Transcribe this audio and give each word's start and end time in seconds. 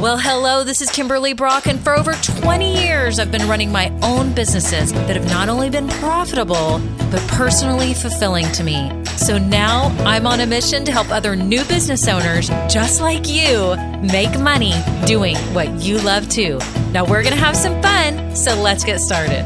Well, 0.00 0.16
hello, 0.16 0.64
this 0.64 0.80
is 0.80 0.90
Kimberly 0.90 1.34
Brock, 1.34 1.66
and 1.66 1.78
for 1.78 1.94
over 1.94 2.14
20 2.40 2.82
years, 2.82 3.18
I've 3.18 3.30
been 3.30 3.46
running 3.46 3.70
my 3.70 3.90
own 4.02 4.32
businesses 4.32 4.94
that 4.94 5.14
have 5.14 5.26
not 5.26 5.50
only 5.50 5.68
been 5.68 5.88
profitable, 5.88 6.80
but 7.10 7.20
personally 7.28 7.92
fulfilling 7.92 8.50
to 8.52 8.64
me. 8.64 8.90
So 9.18 9.36
now 9.36 9.88
I'm 10.06 10.26
on 10.26 10.40
a 10.40 10.46
mission 10.46 10.86
to 10.86 10.90
help 10.90 11.10
other 11.10 11.36
new 11.36 11.62
business 11.66 12.08
owners 12.08 12.48
just 12.72 13.02
like 13.02 13.28
you 13.28 13.76
make 14.00 14.40
money 14.40 14.72
doing 15.04 15.36
what 15.52 15.68
you 15.82 15.98
love 15.98 16.30
too. 16.30 16.58
Now 16.92 17.04
we're 17.04 17.22
going 17.22 17.34
to 17.34 17.44
have 17.44 17.54
some 17.54 17.82
fun, 17.82 18.34
so 18.34 18.58
let's 18.58 18.84
get 18.84 19.00
started. 19.00 19.44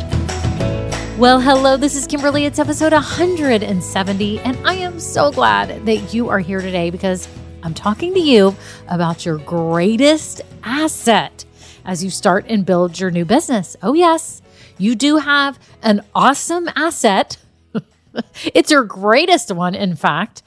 Well, 1.19 1.41
hello, 1.41 1.77
this 1.77 1.97
is 1.97 2.07
Kimberly. 2.07 2.45
It's 2.45 2.61
episode 2.61 2.93
170, 2.93 4.39
and 4.39 4.57
I 4.65 4.75
am 4.75 5.01
so 5.01 5.33
glad 5.33 5.85
that 5.87 6.15
you 6.15 6.29
are 6.29 6.39
here 6.39 6.61
today 6.61 6.91
because 6.91 7.27
I'm 7.65 7.73
talking 7.73 8.13
to 8.13 8.21
you 8.21 8.55
about 8.89 9.25
your 9.25 9.39
greatest 9.39 10.43
asset 10.63 11.47
as 11.87 12.05
you 12.05 12.11
start 12.11 12.45
and 12.49 12.65
build 12.67 13.01
your 13.01 13.11
new 13.11 13.25
business. 13.25 13.75
Oh, 13.83 13.95
yes, 13.95 14.43
you 14.77 14.95
do 14.95 15.17
have 15.17 15.59
an 15.83 16.05
awesome 16.15 16.69
asset. 16.77 17.39
it's 18.55 18.71
your 18.71 18.85
greatest 18.85 19.51
one, 19.51 19.75
in 19.75 19.97
fact, 19.97 20.43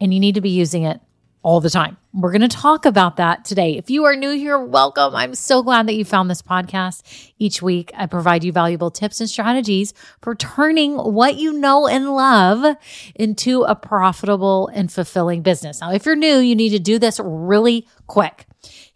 and 0.00 0.14
you 0.14 0.18
need 0.18 0.34
to 0.34 0.40
be 0.40 0.48
using 0.48 0.84
it 0.84 1.00
all 1.42 1.60
the 1.60 1.70
time. 1.70 1.96
We're 2.12 2.30
going 2.30 2.42
to 2.42 2.48
talk 2.48 2.84
about 2.84 3.16
that 3.16 3.44
today. 3.44 3.76
If 3.76 3.90
you 3.90 4.04
are 4.04 4.14
new 4.14 4.32
here, 4.32 4.58
welcome. 4.58 5.16
I'm 5.16 5.34
so 5.34 5.62
glad 5.62 5.88
that 5.88 5.94
you 5.94 6.04
found 6.04 6.30
this 6.30 6.42
podcast. 6.42 7.30
Each 7.38 7.60
week, 7.60 7.90
I 7.96 8.06
provide 8.06 8.44
you 8.44 8.52
valuable 8.52 8.90
tips 8.90 9.20
and 9.20 9.28
strategies 9.28 9.92
for 10.20 10.34
turning 10.34 10.96
what 10.96 11.36
you 11.36 11.52
know 11.52 11.88
and 11.88 12.14
love 12.14 12.76
into 13.14 13.62
a 13.62 13.74
profitable 13.74 14.68
and 14.68 14.92
fulfilling 14.92 15.42
business. 15.42 15.80
Now, 15.80 15.92
if 15.92 16.06
you're 16.06 16.16
new, 16.16 16.36
you 16.36 16.54
need 16.54 16.70
to 16.70 16.78
do 16.78 16.98
this 16.98 17.20
really 17.22 17.86
quick 18.06 18.46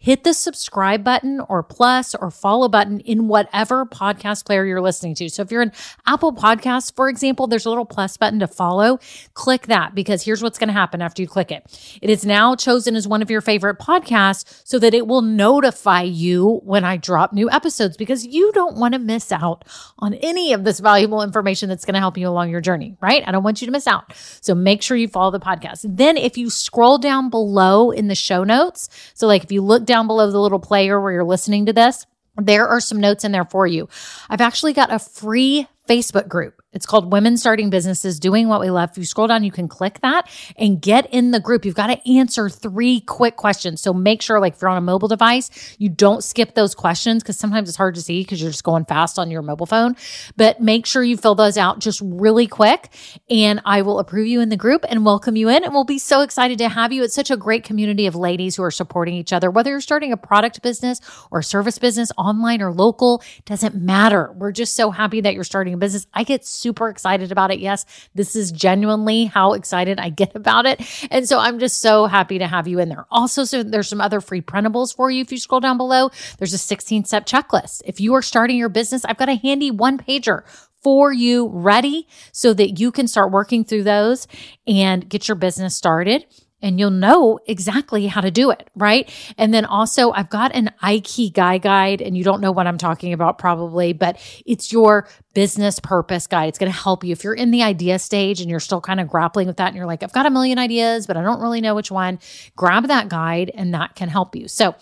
hit 0.07 0.23
the 0.23 0.33
subscribe 0.33 1.03
button 1.03 1.41
or 1.49 1.61
plus 1.61 2.15
or 2.15 2.31
follow 2.31 2.69
button 2.69 3.01
in 3.01 3.27
whatever 3.27 3.85
podcast 3.85 4.45
player 4.45 4.65
you're 4.65 4.79
listening 4.79 5.13
to. 5.13 5.27
So 5.27 5.41
if 5.41 5.51
you're 5.51 5.61
in 5.61 5.73
Apple 6.05 6.31
Podcasts, 6.31 6.95
for 6.95 7.09
example, 7.09 7.45
there's 7.45 7.65
a 7.65 7.69
little 7.69 7.83
plus 7.83 8.15
button 8.15 8.39
to 8.39 8.47
follow. 8.47 8.99
Click 9.33 9.67
that 9.67 9.93
because 9.93 10.23
here's 10.23 10.41
what's 10.41 10.57
going 10.57 10.69
to 10.69 10.73
happen 10.73 11.01
after 11.01 11.21
you 11.21 11.27
click 11.27 11.51
it. 11.51 11.97
It 12.01 12.09
is 12.09 12.25
now 12.25 12.55
chosen 12.55 12.95
as 12.95 13.05
one 13.05 13.21
of 13.21 13.29
your 13.29 13.41
favorite 13.41 13.79
podcasts 13.79 14.61
so 14.63 14.79
that 14.79 14.93
it 14.93 15.07
will 15.07 15.21
notify 15.21 16.03
you 16.03 16.61
when 16.63 16.85
I 16.85 16.95
drop 16.95 17.33
new 17.33 17.51
episodes 17.51 17.97
because 17.97 18.25
you 18.25 18.53
don't 18.53 18.77
want 18.77 18.93
to 18.93 18.99
miss 18.99 19.29
out 19.33 19.65
on 19.99 20.13
any 20.13 20.53
of 20.53 20.63
this 20.63 20.79
valuable 20.79 21.21
information 21.21 21.67
that's 21.67 21.83
going 21.83 21.95
to 21.95 21.99
help 21.99 22.17
you 22.17 22.29
along 22.29 22.49
your 22.49 22.61
journey, 22.61 22.95
right? 23.01 23.27
I 23.27 23.33
don't 23.33 23.43
want 23.43 23.61
you 23.61 23.65
to 23.65 23.73
miss 23.73 23.87
out. 23.87 24.13
So 24.15 24.55
make 24.55 24.81
sure 24.81 24.95
you 24.95 25.09
follow 25.09 25.31
the 25.31 25.41
podcast. 25.41 25.81
Then 25.83 26.15
if 26.15 26.37
you 26.37 26.49
scroll 26.49 26.97
down 26.97 27.29
below 27.29 27.91
in 27.91 28.07
the 28.07 28.15
show 28.15 28.45
notes, 28.45 28.87
so 29.13 29.27
like 29.27 29.43
if 29.43 29.51
you 29.51 29.61
look 29.61 29.83
down 29.83 29.96
below 30.05 30.29
the 30.29 30.39
little 30.39 30.59
player 30.59 31.01
where 31.01 31.13
you're 31.13 31.23
listening 31.23 31.65
to 31.65 31.73
this, 31.73 32.05
there 32.35 32.67
are 32.67 32.79
some 32.79 32.99
notes 32.99 33.23
in 33.23 33.31
there 33.31 33.45
for 33.45 33.65
you. 33.65 33.89
I've 34.29 34.41
actually 34.41 34.73
got 34.73 34.93
a 34.93 34.99
free 34.99 35.67
Facebook 35.89 36.27
group. 36.27 36.56
It's 36.77 36.85
called 36.85 37.11
Women 37.11 37.37
Starting 37.37 37.71
Businesses 37.71 38.19
Doing 38.19 38.49
What 38.49 38.61
We 38.61 38.69
Love. 38.69 38.91
If 38.91 38.99
you 38.99 39.05
scroll 39.05 39.25
down, 39.25 39.43
you 39.43 39.51
can 39.51 39.67
click 39.67 39.99
that 40.01 40.29
and 40.57 40.79
get 40.79 41.11
in 41.11 41.31
the 41.31 41.39
group. 41.39 41.65
You've 41.65 41.73
got 41.73 41.87
to 41.87 42.07
answer 42.07 42.49
three 42.49 42.99
quick 42.99 43.35
questions. 43.35 43.81
So 43.81 43.95
make 43.95 44.21
sure, 44.21 44.39
like, 44.39 44.53
if 44.53 44.61
you're 44.61 44.69
on 44.69 44.77
a 44.77 44.81
mobile 44.81 45.07
device, 45.07 45.75
you 45.79 45.89
don't 45.89 46.23
skip 46.23 46.53
those 46.53 46.75
questions 46.75 47.23
because 47.23 47.35
sometimes 47.35 47.67
it's 47.67 47.79
hard 47.79 47.95
to 47.95 48.01
see 48.01 48.21
because 48.21 48.39
you're 48.39 48.51
just 48.51 48.63
going 48.63 48.85
fast 48.85 49.17
on 49.17 49.31
your 49.31 49.41
mobile 49.41 49.65
phone. 49.65 49.95
But 50.35 50.61
make 50.61 50.85
sure 50.85 51.03
you 51.03 51.17
fill 51.17 51.33
those 51.33 51.57
out 51.57 51.79
just 51.79 51.99
really 51.99 52.45
quick 52.45 52.89
and 53.27 53.59
I 53.65 53.81
will 53.81 53.97
approve 53.97 54.27
you 54.27 54.41
in 54.41 54.49
the 54.49 54.55
group 54.55 54.85
and 54.87 55.03
welcome 55.03 55.35
you 55.35 55.49
in. 55.49 55.63
And 55.63 55.73
we'll 55.73 55.83
be 55.83 55.97
so 55.97 56.21
excited 56.21 56.59
to 56.59 56.69
have 56.69 56.93
you. 56.93 57.01
It's 57.01 57.15
such 57.15 57.31
a 57.31 57.37
great 57.37 57.63
community 57.63 58.05
of 58.05 58.13
ladies 58.13 58.55
who 58.55 58.61
are 58.61 58.69
supporting 58.69 59.15
each 59.15 59.33
other, 59.33 59.49
whether 59.49 59.71
you're 59.71 59.81
starting 59.81 60.11
a 60.11 60.17
product 60.17 60.61
business 60.61 61.01
or 61.31 61.41
service 61.41 61.79
business, 61.79 62.11
online 62.19 62.61
or 62.61 62.71
local, 62.71 63.23
doesn't 63.45 63.73
matter. 63.73 64.31
We're 64.37 64.51
just 64.51 64.75
so 64.75 64.91
happy 64.91 65.21
that 65.21 65.33
you're 65.33 65.43
starting 65.43 65.73
a 65.73 65.77
business. 65.77 66.05
I 66.13 66.23
get 66.23 66.45
super 66.67 66.89
excited 66.89 67.31
about 67.31 67.49
it. 67.49 67.59
Yes, 67.59 67.85
this 68.13 68.35
is 68.35 68.51
genuinely 68.51 69.23
how 69.23 69.53
excited 69.53 69.99
I 69.99 70.09
get 70.09 70.35
about 70.35 70.65
it. 70.65 70.81
And 71.09 71.27
so 71.27 71.39
I'm 71.39 71.59
just 71.59 71.81
so 71.81 72.07
happy 72.07 72.39
to 72.39 72.47
have 72.47 72.67
you 72.67 72.79
in 72.79 72.89
there. 72.89 73.05
Also, 73.09 73.45
so 73.45 73.63
there's 73.63 73.87
some 73.87 74.01
other 74.01 74.19
free 74.19 74.41
printables 74.41 74.93
for 74.93 75.09
you. 75.09 75.21
If 75.21 75.31
you 75.31 75.37
scroll 75.37 75.61
down 75.61 75.77
below, 75.77 76.09
there's 76.37 76.53
a 76.53 76.57
16 76.57 77.05
step 77.05 77.25
checklist. 77.25 77.83
If 77.85 78.01
you 78.01 78.15
are 78.15 78.21
starting 78.21 78.57
your 78.57 78.67
business, 78.67 79.05
I've 79.05 79.17
got 79.17 79.29
a 79.29 79.35
handy 79.35 79.71
one 79.71 79.97
pager 79.97 80.43
for 80.83 81.13
you 81.13 81.47
ready 81.47 82.05
so 82.33 82.53
that 82.53 82.79
you 82.79 82.91
can 82.91 83.07
start 83.07 83.31
working 83.31 83.63
through 83.63 83.83
those 83.83 84.27
and 84.67 85.07
get 85.07 85.29
your 85.29 85.35
business 85.35 85.73
started 85.73 86.25
and 86.61 86.79
you'll 86.79 86.89
know 86.89 87.39
exactly 87.45 88.07
how 88.07 88.21
to 88.21 88.31
do 88.31 88.49
it, 88.49 88.69
right? 88.75 89.11
And 89.37 89.53
then 89.53 89.65
also, 89.65 90.11
I've 90.11 90.29
got 90.29 90.55
an 90.55 90.71
Ikigai 90.81 91.61
guide, 91.61 92.01
and 92.01 92.17
you 92.17 92.23
don't 92.23 92.41
know 92.41 92.51
what 92.51 92.67
I'm 92.67 92.77
talking 92.77 93.13
about 93.13 93.37
probably, 93.37 93.93
but 93.93 94.19
it's 94.45 94.71
your 94.71 95.07
business 95.33 95.79
purpose 95.79 96.25
guide. 96.25 96.49
It's 96.49 96.57
going 96.57 96.71
to 96.71 96.77
help 96.77 97.03
you 97.03 97.11
if 97.11 97.23
you're 97.23 97.33
in 97.33 97.51
the 97.51 97.63
idea 97.63 97.99
stage 97.99 98.41
and 98.41 98.49
you're 98.49 98.59
still 98.59 98.81
kind 98.81 98.99
of 98.99 99.07
grappling 99.07 99.47
with 99.47 99.57
that, 99.57 99.67
and 99.67 99.75
you're 99.75 99.85
like, 99.85 100.03
I've 100.03 100.13
got 100.13 100.25
a 100.25 100.31
million 100.31 100.57
ideas, 100.57 101.05
but 101.05 101.17
I 101.17 101.21
don't 101.21 101.41
really 101.41 101.61
know 101.61 101.75
which 101.75 101.91
one. 101.91 102.19
Grab 102.55 102.87
that 102.87 103.09
guide, 103.09 103.51
and 103.53 103.73
that 103.73 103.95
can 103.95 104.09
help 104.09 104.35
you. 104.35 104.47
So, 104.47 104.75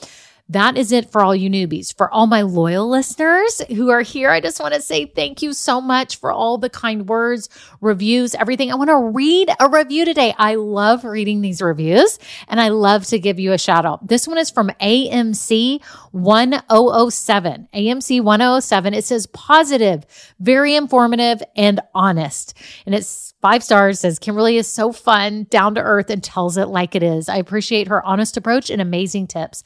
that 0.50 0.78
is 0.78 0.92
it 0.92 1.12
for 1.12 1.24
all 1.24 1.36
you 1.36 1.50
newbies. 1.50 1.96
For 1.96 2.12
all 2.12 2.28
my 2.28 2.44
loyal 2.44 2.88
listeners 2.88 3.62
who 3.70 3.90
are 3.90 4.04
here, 4.04 4.30
I 4.30 4.40
just 4.40 4.60
want 4.60 4.76
to 4.76 4.82
say 4.82 5.06
thank 5.06 5.42
you 5.42 5.54
so 5.54 5.82
much 5.82 6.18
for 6.18 6.32
all 6.32 6.60
the 6.60 6.70
kind 6.70 7.10
words, 7.10 7.50
reviews, 7.82 8.36
everything. 8.36 8.72
I 8.72 8.76
want 8.76 8.90
to 8.90 8.98
read 8.98 9.50
a 9.60 9.68
review 9.68 10.06
today. 10.06 10.36
I 10.38 10.56
love 10.56 11.04
reading 11.04 11.42
these 11.42 11.64
reviews 11.64 12.20
and 12.48 12.62
I 12.62 12.70
love 12.70 13.06
to 13.08 13.18
give 13.18 13.40
you 13.40 13.54
a 13.54 13.58
shout 13.58 13.86
out. 13.86 14.08
This 14.08 14.28
one 14.28 14.38
is 14.38 14.52
from 14.52 14.70
AMC 14.82 15.84
1007. 16.12 17.68
AMC 17.74 18.22
1007. 18.22 18.94
It 18.94 19.04
says 19.04 19.28
positive, 19.28 20.06
very 20.40 20.76
informative, 20.76 21.42
and 21.56 21.82
honest. 21.96 22.56
And 22.86 22.94
it's 22.94 23.34
five 23.42 23.64
stars, 23.64 24.00
says 24.00 24.20
Kimberly 24.20 24.58
is 24.58 24.68
so 24.68 24.92
fun, 24.92 25.46
down 25.50 25.76
to 25.76 25.82
earth, 25.82 26.10
and 26.10 26.24
tells 26.24 26.58
it 26.58 26.68
like 26.68 26.96
it 26.96 27.04
is. 27.04 27.30
I 27.30 27.38
appreciate 27.38 27.88
her 27.88 28.06
honest 28.06 28.38
approach 28.38 28.70
and 28.70 28.82
amazing 28.82 29.28
tips. 29.28 29.64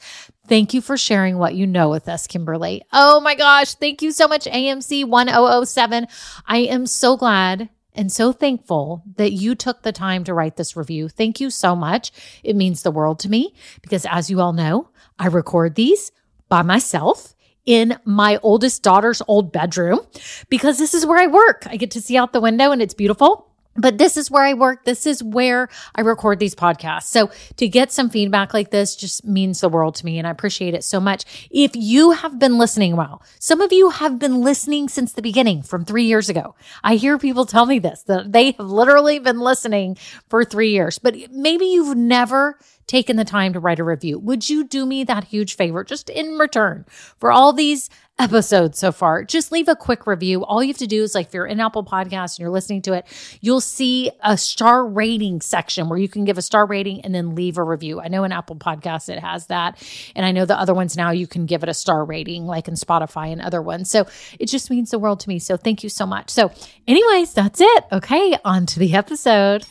Thank 0.50 0.74
you 0.74 0.80
for 0.80 0.96
sharing 0.96 1.38
what 1.38 1.54
you 1.54 1.64
know 1.64 1.90
with 1.90 2.08
us, 2.08 2.26
Kimberly. 2.26 2.82
Oh 2.92 3.20
my 3.20 3.36
gosh. 3.36 3.76
Thank 3.76 4.02
you 4.02 4.10
so 4.10 4.26
much, 4.26 4.46
AMC 4.46 5.04
1007. 5.04 6.08
I 6.44 6.58
am 6.58 6.86
so 6.86 7.16
glad 7.16 7.68
and 7.94 8.10
so 8.10 8.32
thankful 8.32 9.04
that 9.14 9.30
you 9.30 9.54
took 9.54 9.82
the 9.82 9.92
time 9.92 10.24
to 10.24 10.34
write 10.34 10.56
this 10.56 10.76
review. 10.76 11.08
Thank 11.08 11.38
you 11.38 11.50
so 11.50 11.76
much. 11.76 12.10
It 12.42 12.56
means 12.56 12.82
the 12.82 12.90
world 12.90 13.20
to 13.20 13.28
me 13.28 13.54
because, 13.80 14.04
as 14.10 14.28
you 14.28 14.40
all 14.40 14.52
know, 14.52 14.88
I 15.20 15.28
record 15.28 15.76
these 15.76 16.10
by 16.48 16.62
myself 16.62 17.36
in 17.64 17.96
my 18.04 18.40
oldest 18.42 18.82
daughter's 18.82 19.22
old 19.28 19.52
bedroom 19.52 20.00
because 20.48 20.78
this 20.78 20.94
is 20.94 21.06
where 21.06 21.18
I 21.18 21.28
work. 21.28 21.64
I 21.70 21.76
get 21.76 21.92
to 21.92 22.00
see 22.00 22.16
out 22.16 22.32
the 22.32 22.40
window 22.40 22.72
and 22.72 22.82
it's 22.82 22.94
beautiful 22.94 23.49
but 23.76 23.98
this 23.98 24.16
is 24.16 24.30
where 24.30 24.42
I 24.42 24.54
work. 24.54 24.84
This 24.84 25.06
is 25.06 25.22
where 25.22 25.68
I 25.94 26.00
record 26.00 26.38
these 26.38 26.54
podcasts. 26.54 27.04
So 27.04 27.30
to 27.56 27.68
get 27.68 27.92
some 27.92 28.10
feedback 28.10 28.52
like 28.52 28.70
this 28.70 28.96
just 28.96 29.24
means 29.24 29.60
the 29.60 29.68
world 29.68 29.94
to 29.96 30.04
me. 30.04 30.18
And 30.18 30.26
I 30.26 30.30
appreciate 30.30 30.74
it 30.74 30.84
so 30.84 31.00
much. 31.00 31.48
If 31.50 31.72
you 31.74 32.10
have 32.10 32.38
been 32.38 32.58
listening 32.58 32.96
well, 32.96 33.22
some 33.38 33.60
of 33.60 33.72
you 33.72 33.90
have 33.90 34.18
been 34.18 34.40
listening 34.40 34.88
since 34.88 35.12
the 35.12 35.22
beginning 35.22 35.62
from 35.62 35.84
three 35.84 36.04
years 36.04 36.28
ago. 36.28 36.54
I 36.82 36.96
hear 36.96 37.18
people 37.18 37.46
tell 37.46 37.66
me 37.66 37.78
this, 37.78 38.02
that 38.04 38.32
they 38.32 38.52
have 38.52 38.58
literally 38.58 39.18
been 39.18 39.40
listening 39.40 39.96
for 40.28 40.44
three 40.44 40.70
years, 40.70 40.98
but 40.98 41.14
maybe 41.30 41.66
you've 41.66 41.96
never 41.96 42.58
taken 42.86 43.16
the 43.16 43.24
time 43.24 43.52
to 43.52 43.60
write 43.60 43.78
a 43.78 43.84
review. 43.84 44.18
Would 44.18 44.50
you 44.50 44.64
do 44.64 44.84
me 44.84 45.04
that 45.04 45.24
huge 45.24 45.54
favor 45.54 45.84
just 45.84 46.10
in 46.10 46.38
return 46.38 46.84
for 47.18 47.30
all 47.30 47.52
these 47.52 47.88
episodes 48.20 48.78
so 48.78 48.92
far? 48.92 49.24
Just 49.24 49.50
leave 49.50 49.66
a 49.66 49.74
quick 49.74 50.06
review. 50.06 50.44
All 50.44 50.62
you 50.62 50.68
have 50.68 50.78
to 50.78 50.86
do 50.86 51.02
is 51.02 51.14
like 51.14 51.28
if 51.28 51.34
you're 51.34 51.46
in 51.46 51.58
Apple 51.58 51.82
Podcasts 51.82 52.36
and 52.36 52.40
you're 52.40 52.50
listening 52.50 52.82
to 52.82 52.92
it, 52.92 53.06
you'll 53.40 53.62
see 53.62 54.10
a 54.22 54.36
star 54.36 54.86
rating 54.86 55.40
section 55.40 55.88
where 55.88 55.98
you 55.98 56.08
can 56.08 56.24
give 56.24 56.36
a 56.36 56.42
star 56.42 56.66
rating 56.66 57.00
and 57.00 57.14
then 57.14 57.34
leave 57.34 57.56
a 57.56 57.64
review. 57.64 58.00
I 58.00 58.08
know 58.08 58.22
in 58.24 58.32
Apple 58.32 58.56
Podcasts 58.56 59.08
it 59.08 59.18
has 59.18 59.46
that. 59.46 59.82
And 60.14 60.26
I 60.26 60.32
know 60.32 60.44
the 60.44 60.58
other 60.58 60.74
ones 60.74 60.96
now 60.96 61.10
you 61.10 61.26
can 61.26 61.46
give 61.46 61.62
it 61.62 61.68
a 61.68 61.74
star 61.74 62.04
rating 62.04 62.46
like 62.46 62.68
in 62.68 62.74
Spotify 62.74 63.32
and 63.32 63.40
other 63.40 63.62
ones. 63.62 63.90
So 63.90 64.06
it 64.38 64.46
just 64.46 64.70
means 64.70 64.90
the 64.90 64.98
world 64.98 65.20
to 65.20 65.28
me. 65.28 65.38
So 65.38 65.56
thank 65.56 65.82
you 65.82 65.88
so 65.88 66.04
much. 66.04 66.28
So 66.30 66.52
anyways, 66.86 67.32
that's 67.32 67.60
it. 67.60 67.84
Okay, 67.90 68.36
on 68.44 68.66
to 68.66 68.78
the 68.78 68.94
episode. 68.94 69.64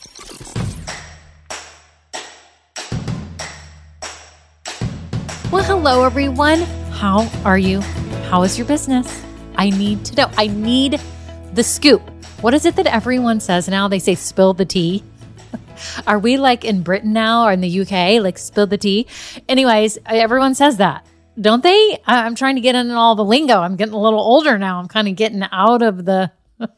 Well, 5.52 5.64
hello, 5.64 6.04
everyone. 6.04 6.60
How 6.92 7.28
are 7.44 7.58
you? 7.58 7.82
How 8.30 8.44
is 8.44 8.56
your 8.56 8.66
business? 8.68 9.24
I 9.56 9.70
need 9.70 10.04
to 10.04 10.14
know. 10.14 10.30
I 10.36 10.46
need 10.46 11.00
the 11.52 11.64
scoop. 11.64 12.00
What 12.42 12.54
is 12.54 12.64
it 12.64 12.76
that 12.76 12.86
everyone 12.86 13.40
says 13.40 13.66
now? 13.66 13.88
They 13.88 13.98
say 13.98 14.14
spill 14.14 14.54
the 14.54 14.64
tea. 14.64 15.02
are 16.06 16.20
we 16.20 16.36
like 16.36 16.64
in 16.64 16.84
Britain 16.84 17.12
now 17.12 17.44
or 17.44 17.50
in 17.50 17.60
the 17.60 17.80
UK, 17.80 18.22
like 18.22 18.38
spill 18.38 18.68
the 18.68 18.78
tea? 18.78 19.08
Anyways, 19.48 19.98
everyone 20.06 20.54
says 20.54 20.76
that, 20.76 21.04
don't 21.40 21.64
they? 21.64 21.98
I'm 22.06 22.36
trying 22.36 22.54
to 22.54 22.60
get 22.60 22.76
in 22.76 22.92
all 22.92 23.16
the 23.16 23.24
lingo. 23.24 23.58
I'm 23.58 23.74
getting 23.74 23.94
a 23.94 24.00
little 24.00 24.20
older 24.20 24.58
now. 24.58 24.78
I'm 24.78 24.86
kind 24.86 25.08
of 25.08 25.16
getting 25.16 25.42
out 25.50 25.82
of 25.82 26.04
the. 26.04 26.30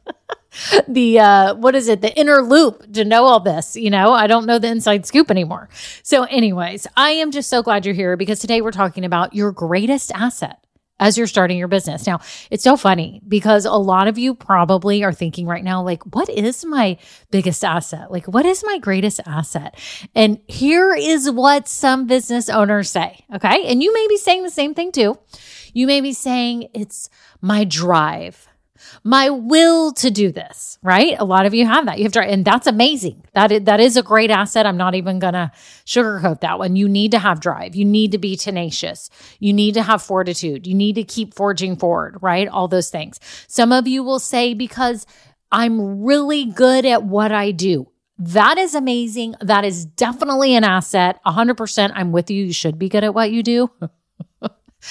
the 0.88 1.18
uh 1.18 1.54
what 1.54 1.74
is 1.74 1.88
it 1.88 2.02
the 2.02 2.14
inner 2.18 2.42
loop 2.42 2.92
to 2.92 3.06
know 3.06 3.24
all 3.24 3.40
this 3.40 3.74
you 3.74 3.88
know 3.88 4.12
i 4.12 4.26
don't 4.26 4.44
know 4.44 4.58
the 4.58 4.68
inside 4.68 5.06
scoop 5.06 5.30
anymore 5.30 5.66
so 6.02 6.24
anyways 6.24 6.86
i 6.94 7.08
am 7.08 7.30
just 7.30 7.48
so 7.48 7.62
glad 7.62 7.86
you're 7.86 7.94
here 7.94 8.18
because 8.18 8.38
today 8.38 8.60
we're 8.60 8.70
talking 8.70 9.06
about 9.06 9.34
your 9.34 9.50
greatest 9.50 10.12
asset 10.12 10.61
as 11.02 11.18
you're 11.18 11.26
starting 11.26 11.58
your 11.58 11.66
business. 11.66 12.06
Now, 12.06 12.20
it's 12.48 12.62
so 12.62 12.76
funny 12.76 13.20
because 13.26 13.64
a 13.64 13.72
lot 13.72 14.06
of 14.06 14.18
you 14.18 14.36
probably 14.36 15.02
are 15.02 15.12
thinking 15.12 15.46
right 15.48 15.64
now, 15.64 15.82
like, 15.82 16.14
what 16.14 16.28
is 16.28 16.64
my 16.64 16.96
biggest 17.32 17.64
asset? 17.64 18.12
Like, 18.12 18.26
what 18.26 18.46
is 18.46 18.62
my 18.64 18.78
greatest 18.78 19.20
asset? 19.26 19.76
And 20.14 20.38
here 20.46 20.94
is 20.94 21.28
what 21.28 21.66
some 21.66 22.06
business 22.06 22.48
owners 22.48 22.88
say. 22.88 23.24
Okay. 23.34 23.66
And 23.66 23.82
you 23.82 23.92
may 23.92 24.06
be 24.08 24.16
saying 24.16 24.44
the 24.44 24.50
same 24.50 24.74
thing 24.74 24.92
too. 24.92 25.18
You 25.72 25.88
may 25.88 26.00
be 26.00 26.12
saying 26.12 26.68
it's 26.72 27.10
my 27.40 27.64
drive 27.64 28.46
my 29.04 29.30
will 29.30 29.92
to 29.94 30.10
do 30.10 30.30
this, 30.30 30.78
right? 30.82 31.16
A 31.18 31.24
lot 31.24 31.46
of 31.46 31.54
you 31.54 31.66
have 31.66 31.86
that. 31.86 31.98
You 31.98 32.04
have 32.04 32.12
drive, 32.12 32.30
and 32.30 32.44
that's 32.44 32.66
amazing. 32.66 33.22
That 33.34 33.52
is, 33.52 33.62
that 33.64 33.80
is 33.80 33.96
a 33.96 34.02
great 34.02 34.30
asset. 34.30 34.66
I'm 34.66 34.76
not 34.76 34.94
even 34.94 35.18
going 35.18 35.34
to 35.34 35.50
sugarcoat 35.86 36.40
that 36.40 36.58
one. 36.58 36.76
You 36.76 36.88
need 36.88 37.10
to 37.12 37.18
have 37.18 37.40
drive. 37.40 37.74
You 37.74 37.84
need 37.84 38.12
to 38.12 38.18
be 38.18 38.36
tenacious. 38.36 39.10
You 39.38 39.52
need 39.52 39.74
to 39.74 39.82
have 39.82 40.02
fortitude. 40.02 40.66
You 40.66 40.74
need 40.74 40.94
to 40.94 41.04
keep 41.04 41.34
forging 41.34 41.76
forward, 41.76 42.18
right? 42.20 42.48
All 42.48 42.68
those 42.68 42.90
things. 42.90 43.18
Some 43.48 43.72
of 43.72 43.88
you 43.88 44.02
will 44.02 44.20
say, 44.20 44.54
because 44.54 45.06
I'm 45.50 46.02
really 46.02 46.46
good 46.46 46.86
at 46.86 47.04
what 47.04 47.32
I 47.32 47.50
do. 47.50 47.88
That 48.18 48.58
is 48.58 48.74
amazing. 48.74 49.34
That 49.40 49.64
is 49.64 49.84
definitely 49.84 50.54
an 50.54 50.64
asset. 50.64 51.18
100%. 51.26 51.92
I'm 51.94 52.12
with 52.12 52.30
you. 52.30 52.44
You 52.44 52.52
should 52.52 52.78
be 52.78 52.88
good 52.88 53.04
at 53.04 53.14
what 53.14 53.32
you 53.32 53.42
do. 53.42 53.70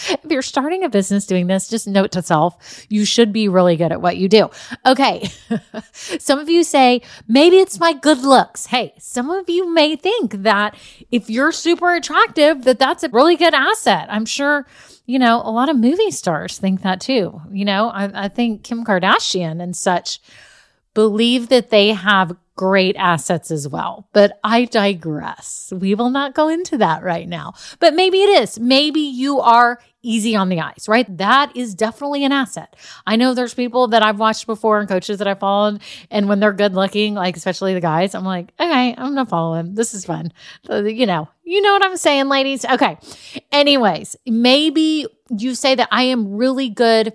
if 0.09 0.31
you're 0.31 0.41
starting 0.41 0.83
a 0.83 0.89
business 0.89 1.25
doing 1.25 1.47
this, 1.47 1.67
just 1.67 1.87
note 1.87 2.11
to 2.11 2.21
self, 2.21 2.85
you 2.89 3.05
should 3.05 3.33
be 3.33 3.47
really 3.47 3.75
good 3.75 3.91
at 3.91 4.01
what 4.01 4.17
you 4.17 4.27
do. 4.29 4.49
Okay. 4.85 5.29
some 5.91 6.39
of 6.39 6.49
you 6.49 6.63
say, 6.63 7.01
maybe 7.27 7.57
it's 7.57 7.79
my 7.79 7.93
good 7.93 8.19
looks. 8.19 8.67
Hey, 8.67 8.93
some 8.99 9.29
of 9.29 9.49
you 9.49 9.73
may 9.73 9.95
think 9.95 10.43
that 10.43 10.75
if 11.11 11.29
you're 11.29 11.51
super 11.51 11.93
attractive, 11.93 12.63
that 12.63 12.79
that's 12.79 13.03
a 13.03 13.09
really 13.09 13.35
good 13.35 13.53
asset. 13.53 14.07
I'm 14.09 14.25
sure, 14.25 14.65
you 15.05 15.19
know, 15.19 15.41
a 15.43 15.51
lot 15.51 15.69
of 15.69 15.77
movie 15.77 16.11
stars 16.11 16.57
think 16.57 16.81
that 16.83 17.01
too. 17.01 17.41
You 17.51 17.65
know, 17.65 17.89
I, 17.89 18.25
I 18.25 18.27
think 18.27 18.63
Kim 18.63 18.85
Kardashian 18.85 19.61
and 19.61 19.75
such 19.75 20.19
believe 20.93 21.49
that 21.49 21.69
they 21.69 21.89
have 21.89 22.35
great 22.55 22.95
assets 22.97 23.49
as 23.49 23.67
well. 23.67 24.07
But 24.13 24.39
I 24.43 24.65
digress. 24.65 25.73
We 25.75 25.95
will 25.95 26.09
not 26.09 26.35
go 26.35 26.47
into 26.47 26.77
that 26.77 27.01
right 27.01 27.27
now. 27.27 27.53
But 27.79 27.95
maybe 27.95 28.21
it 28.21 28.41
is. 28.43 28.59
Maybe 28.59 28.99
you 28.99 29.39
are 29.39 29.79
easy 30.03 30.35
on 30.35 30.49
the 30.49 30.59
eyes, 30.59 30.85
right? 30.87 31.05
That 31.17 31.55
is 31.55 31.75
definitely 31.75 32.25
an 32.25 32.31
asset. 32.31 32.75
I 33.05 33.15
know 33.15 33.33
there's 33.33 33.53
people 33.53 33.87
that 33.89 34.03
I've 34.03 34.19
watched 34.19 34.47
before 34.47 34.79
and 34.79 34.89
coaches 34.89 35.19
that 35.19 35.27
I 35.27 35.35
followed. 35.35 35.81
And 36.09 36.27
when 36.27 36.39
they're 36.39 36.53
good 36.53 36.73
looking, 36.73 37.13
like 37.13 37.37
especially 37.37 37.73
the 37.73 37.81
guys, 37.81 38.13
I'm 38.13 38.25
like, 38.25 38.51
okay, 38.59 38.95
I'm 38.97 39.15
to 39.15 39.25
follow 39.25 39.55
him. 39.55 39.75
This 39.75 39.93
is 39.93 40.05
fun. 40.05 40.31
You 40.69 41.05
know, 41.05 41.29
you 41.43 41.61
know 41.61 41.73
what 41.73 41.83
I'm 41.83 41.97
saying, 41.97 42.29
ladies? 42.29 42.65
Okay. 42.65 42.97
Anyways, 43.51 44.15
maybe 44.25 45.07
you 45.29 45.55
say 45.55 45.75
that 45.75 45.87
I 45.91 46.03
am 46.03 46.35
really 46.35 46.69
good 46.69 47.13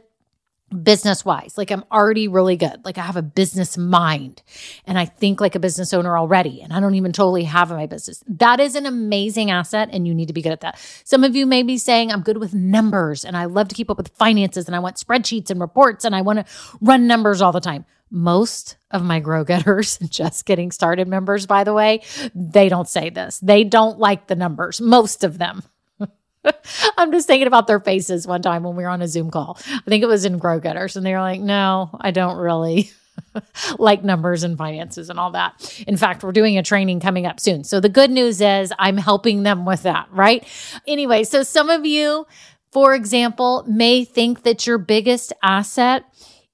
business 0.82 1.24
wise. 1.24 1.54
Like 1.56 1.70
I'm 1.70 1.84
already 1.92 2.26
really 2.26 2.56
good. 2.56 2.84
Like 2.84 2.98
I 2.98 3.02
have 3.02 3.16
a 3.16 3.22
business 3.22 3.78
mind 3.78 4.42
and 4.84 4.98
I 4.98 5.04
think 5.04 5.40
like 5.40 5.54
a 5.54 5.60
business 5.60 5.94
owner 5.94 6.18
already. 6.18 6.60
And 6.60 6.72
I 6.72 6.80
don't 6.80 6.96
even 6.96 7.12
totally 7.12 7.44
have 7.44 7.70
my 7.70 7.86
business. 7.86 8.22
That 8.26 8.58
is 8.58 8.74
an 8.74 8.84
amazing 8.84 9.50
asset 9.50 9.90
and 9.92 10.08
you 10.08 10.14
need 10.14 10.26
to 10.26 10.34
be 10.34 10.42
good 10.42 10.52
at 10.52 10.60
that. 10.62 10.78
Some 11.04 11.22
of 11.22 11.36
you 11.36 11.46
may 11.46 11.62
be 11.62 11.78
saying, 11.78 12.10
I'm 12.10 12.22
good 12.22 12.38
with 12.38 12.52
numbers 12.52 13.24
and 13.24 13.36
I 13.36 13.44
love 13.44 13.68
to 13.68 13.74
keep 13.74 13.90
up 13.90 13.96
with 13.96 14.08
finances 14.08 14.66
and 14.66 14.74
I 14.74 14.80
want 14.80 14.96
spreadsheets 14.96 15.50
and 15.50 15.60
reports 15.60 16.04
and 16.04 16.16
I 16.16 16.22
want 16.22 16.40
to 16.40 16.44
run 16.80 17.06
numbers 17.06 17.40
all 17.40 17.52
the 17.52 17.60
time. 17.60 17.84
Most 18.10 18.76
of 18.90 19.04
my 19.04 19.20
grow 19.20 19.44
getters, 19.44 19.98
just 20.08 20.46
getting 20.46 20.72
started 20.72 21.06
members, 21.06 21.46
by 21.46 21.62
the 21.64 21.74
way, 21.74 22.02
they 22.34 22.68
don't 22.68 22.88
say 22.88 23.10
this. 23.10 23.38
They 23.38 23.62
don't 23.62 23.98
like 23.98 24.26
the 24.26 24.36
numbers, 24.36 24.80
most 24.80 25.22
of 25.22 25.38
them. 25.38 25.62
I'm 26.98 27.12
just 27.12 27.26
thinking 27.26 27.46
about 27.46 27.66
their 27.66 27.81
faces 27.81 28.26
one 28.26 28.43
time 28.43 28.62
when 28.62 28.76
we 28.76 28.82
were 28.82 28.88
on 28.88 29.02
a 29.02 29.08
Zoom 29.08 29.31
call. 29.31 29.58
I 29.69 29.81
think 29.88 30.02
it 30.02 30.08
was 30.08 30.25
in 30.25 30.38
Grow 30.38 30.60
Getters, 30.60 30.96
and 30.96 31.04
they 31.04 31.12
were 31.12 31.20
like, 31.20 31.40
no, 31.40 31.90
I 32.00 32.10
don't 32.10 32.37
really. 32.37 32.90
like 33.78 34.04
numbers 34.04 34.43
and 34.43 34.58
finances 34.58 35.08
and 35.08 35.19
all 35.19 35.31
that. 35.31 35.84
In 35.87 35.96
fact, 35.96 36.22
we're 36.22 36.32
doing 36.32 36.58
a 36.58 36.62
training 36.62 37.00
coming 37.00 37.26
up 37.26 37.40
soon. 37.40 37.64
So 37.64 37.81
the 37.81 37.88
good 37.88 38.10
news 38.10 38.40
is 38.40 38.72
I'm 38.78 38.98
helping 38.98 39.43
them 39.43 39.64
with 39.64 39.82
that, 39.84 40.08
right? 40.10 40.46
Anyway, 40.87 41.25
so 41.25 41.43
some 41.43 41.70
of 41.70 41.87
you, 41.87 42.26
for 42.72 42.94
example, 42.94 43.64
may 43.66 44.04
think 44.04 44.42
that 44.42 44.66
your 44.66 44.76
biggest 44.76 45.32
asset 45.42 46.04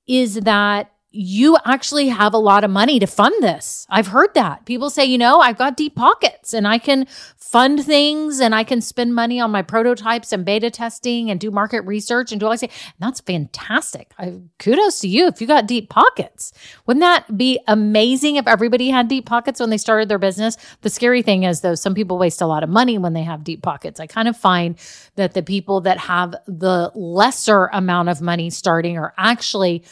is 0.06 0.34
that 0.36 0.91
you 1.12 1.58
actually 1.64 2.08
have 2.08 2.32
a 2.32 2.38
lot 2.38 2.64
of 2.64 2.70
money 2.70 2.98
to 2.98 3.06
fund 3.06 3.34
this. 3.42 3.86
I've 3.90 4.08
heard 4.08 4.32
that. 4.34 4.64
People 4.64 4.88
say, 4.90 5.04
you 5.04 5.18
know, 5.18 5.40
I've 5.40 5.58
got 5.58 5.76
deep 5.76 5.94
pockets 5.94 6.54
and 6.54 6.66
I 6.66 6.78
can 6.78 7.06
fund 7.36 7.84
things 7.84 8.40
and 8.40 8.54
I 8.54 8.64
can 8.64 8.80
spend 8.80 9.14
money 9.14 9.38
on 9.38 9.50
my 9.50 9.60
prototypes 9.60 10.32
and 10.32 10.42
beta 10.42 10.70
testing 10.70 11.30
and 11.30 11.38
do 11.38 11.50
market 11.50 11.82
research 11.82 12.32
and 12.32 12.40
do 12.40 12.46
all 12.46 12.52
I 12.52 12.56
say. 12.56 12.70
That's 12.98 13.20
fantastic. 13.20 14.12
I, 14.18 14.40
kudos 14.58 15.00
to 15.00 15.08
you 15.08 15.26
if 15.26 15.40
you 15.40 15.46
got 15.46 15.66
deep 15.66 15.90
pockets. 15.90 16.52
Wouldn't 16.86 17.02
that 17.02 17.36
be 17.36 17.60
amazing 17.68 18.36
if 18.36 18.46
everybody 18.46 18.88
had 18.88 19.08
deep 19.08 19.26
pockets 19.26 19.60
when 19.60 19.68
they 19.68 19.76
started 19.76 20.08
their 20.08 20.18
business? 20.18 20.56
The 20.80 20.90
scary 20.90 21.20
thing 21.20 21.42
is, 21.42 21.60
though, 21.60 21.74
some 21.74 21.94
people 21.94 22.16
waste 22.16 22.40
a 22.40 22.46
lot 22.46 22.64
of 22.64 22.70
money 22.70 22.96
when 22.96 23.12
they 23.12 23.22
have 23.22 23.44
deep 23.44 23.62
pockets. 23.62 24.00
I 24.00 24.06
kind 24.06 24.28
of 24.28 24.36
find 24.36 24.78
that 25.16 25.34
the 25.34 25.42
people 25.42 25.82
that 25.82 25.98
have 25.98 26.34
the 26.46 26.90
lesser 26.94 27.66
amount 27.66 28.08
of 28.08 28.22
money 28.22 28.48
starting 28.48 28.96
are 28.96 29.12
actually 29.18 29.84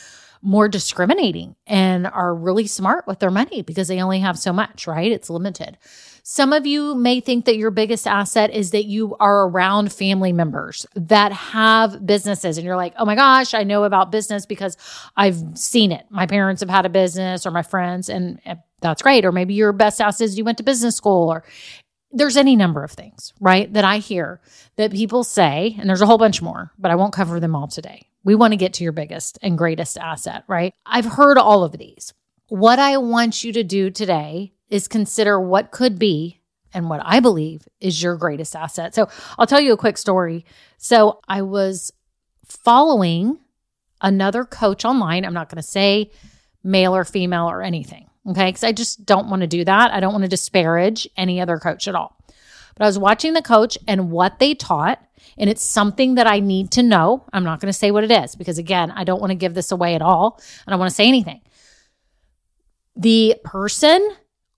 more 0.42 0.68
discriminating 0.68 1.54
and 1.66 2.06
are 2.06 2.34
really 2.34 2.66
smart 2.66 3.06
with 3.06 3.18
their 3.18 3.30
money 3.30 3.62
because 3.62 3.88
they 3.88 4.00
only 4.00 4.20
have 4.20 4.38
so 4.38 4.52
much, 4.52 4.86
right? 4.86 5.12
It's 5.12 5.28
limited. 5.28 5.76
Some 6.22 6.52
of 6.52 6.66
you 6.66 6.94
may 6.94 7.20
think 7.20 7.44
that 7.46 7.56
your 7.56 7.70
biggest 7.70 8.06
asset 8.06 8.50
is 8.50 8.70
that 8.70 8.84
you 8.84 9.16
are 9.18 9.48
around 9.48 9.92
family 9.92 10.32
members 10.32 10.86
that 10.94 11.32
have 11.32 12.06
businesses 12.06 12.56
and 12.56 12.64
you're 12.64 12.76
like, 12.76 12.94
oh 12.98 13.04
my 13.04 13.14
gosh, 13.14 13.54
I 13.54 13.64
know 13.64 13.84
about 13.84 14.12
business 14.12 14.46
because 14.46 14.76
I've 15.16 15.36
seen 15.54 15.92
it. 15.92 16.06
My 16.10 16.26
parents 16.26 16.60
have 16.60 16.70
had 16.70 16.86
a 16.86 16.90
business 16.90 17.46
or 17.46 17.50
my 17.50 17.62
friends, 17.62 18.08
and 18.08 18.38
eh, 18.46 18.54
that's 18.80 19.02
great. 19.02 19.24
Or 19.24 19.32
maybe 19.32 19.54
your 19.54 19.72
best 19.72 20.00
asset 20.00 20.26
is 20.26 20.38
you 20.38 20.44
went 20.44 20.58
to 20.58 20.64
business 20.64 20.96
school 20.96 21.30
or 21.30 21.44
there's 22.12 22.36
any 22.36 22.56
number 22.56 22.82
of 22.82 22.90
things, 22.90 23.32
right, 23.40 23.72
that 23.72 23.84
I 23.84 23.98
hear 23.98 24.40
that 24.76 24.92
people 24.92 25.24
say, 25.24 25.76
and 25.78 25.88
there's 25.88 26.00
a 26.00 26.06
whole 26.06 26.18
bunch 26.18 26.42
more, 26.42 26.72
but 26.78 26.90
I 26.90 26.96
won't 26.96 27.12
cover 27.12 27.38
them 27.38 27.54
all 27.54 27.68
today. 27.68 28.08
We 28.24 28.34
want 28.34 28.52
to 28.52 28.56
get 28.56 28.74
to 28.74 28.84
your 28.84 28.92
biggest 28.92 29.38
and 29.42 29.56
greatest 29.56 29.96
asset, 29.96 30.44
right? 30.46 30.74
I've 30.84 31.04
heard 31.04 31.38
all 31.38 31.64
of 31.64 31.78
these. 31.78 32.12
What 32.48 32.78
I 32.78 32.96
want 32.96 33.44
you 33.44 33.52
to 33.52 33.62
do 33.62 33.90
today 33.90 34.52
is 34.68 34.88
consider 34.88 35.40
what 35.40 35.70
could 35.70 35.98
be 35.98 36.40
and 36.72 36.90
what 36.90 37.00
I 37.04 37.20
believe 37.20 37.66
is 37.80 38.02
your 38.02 38.16
greatest 38.16 38.54
asset. 38.54 38.94
So 38.94 39.08
I'll 39.38 39.46
tell 39.46 39.60
you 39.60 39.72
a 39.72 39.78
quick 39.78 39.98
story. 39.98 40.44
So 40.78 41.20
I 41.28 41.42
was 41.42 41.92
following 42.44 43.38
another 44.00 44.44
coach 44.44 44.84
online. 44.84 45.24
I'm 45.24 45.34
not 45.34 45.48
going 45.48 45.62
to 45.62 45.68
say 45.68 46.10
male 46.62 46.94
or 46.94 47.04
female 47.04 47.48
or 47.48 47.62
anything. 47.62 48.09
Okay. 48.30 48.48
Because 48.48 48.64
I 48.64 48.72
just 48.72 49.04
don't 49.04 49.28
want 49.28 49.42
to 49.42 49.48
do 49.48 49.64
that. 49.64 49.92
I 49.92 50.00
don't 50.00 50.12
want 50.12 50.24
to 50.24 50.28
disparage 50.28 51.08
any 51.16 51.40
other 51.40 51.58
coach 51.58 51.88
at 51.88 51.94
all. 51.94 52.16
But 52.76 52.84
I 52.84 52.86
was 52.86 52.98
watching 52.98 53.34
the 53.34 53.42
coach 53.42 53.76
and 53.86 54.10
what 54.10 54.38
they 54.38 54.54
taught 54.54 55.04
and 55.38 55.48
it's 55.48 55.62
something 55.62 56.16
that 56.16 56.26
I 56.26 56.40
need 56.40 56.70
to 56.72 56.82
know. 56.82 57.24
I'm 57.32 57.44
not 57.44 57.60
going 57.60 57.72
to 57.72 57.78
say 57.78 57.90
what 57.90 58.04
it 58.04 58.10
is 58.10 58.34
because, 58.34 58.58
again, 58.58 58.90
I 58.90 59.04
don't 59.04 59.20
want 59.20 59.30
to 59.30 59.36
give 59.36 59.54
this 59.54 59.72
away 59.72 59.94
at 59.94 60.02
all. 60.02 60.40
I 60.66 60.70
don't 60.70 60.78
want 60.78 60.90
to 60.90 60.94
say 60.94 61.08
anything. 61.08 61.40
The 62.96 63.36
person 63.44 64.06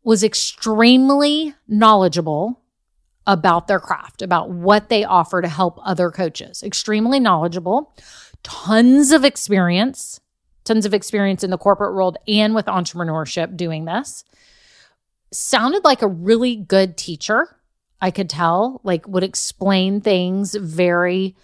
was 0.03 0.25
extremely 0.25 1.55
knowledgeable 1.69 2.61
about 3.27 3.69
their 3.69 3.79
craft, 3.79 4.23
about 4.23 4.51
what 4.51 4.89
they 4.89 5.05
offer 5.05 5.41
to 5.41 5.49
help 5.49 5.79
other 5.83 6.11
coaches. 6.11 6.63
Extremely 6.63 7.21
knowledgeable, 7.21 7.95
tons 8.43 9.13
of 9.13 9.25
experience, 9.25 10.21
tons 10.65 10.87
of 10.87 10.95
experience 10.95 11.43
in 11.45 11.51
the 11.51 11.59
corporate 11.59 11.95
world 11.95 12.17
and 12.27 12.55
with 12.55 12.67
entrepreneurship 12.67 13.57
doing 13.57 13.85
this. 13.85 14.25
Sounded 15.33 15.85
like 15.85 16.03
a 16.03 16.09
really 16.09 16.57
good 16.57 16.97
teacher 16.97 17.57
I 18.01 18.11
could 18.11 18.29
tell, 18.29 18.81
like 18.83 19.07
would 19.07 19.23
explain 19.23 20.01
things 20.01 20.55
very 20.55 21.37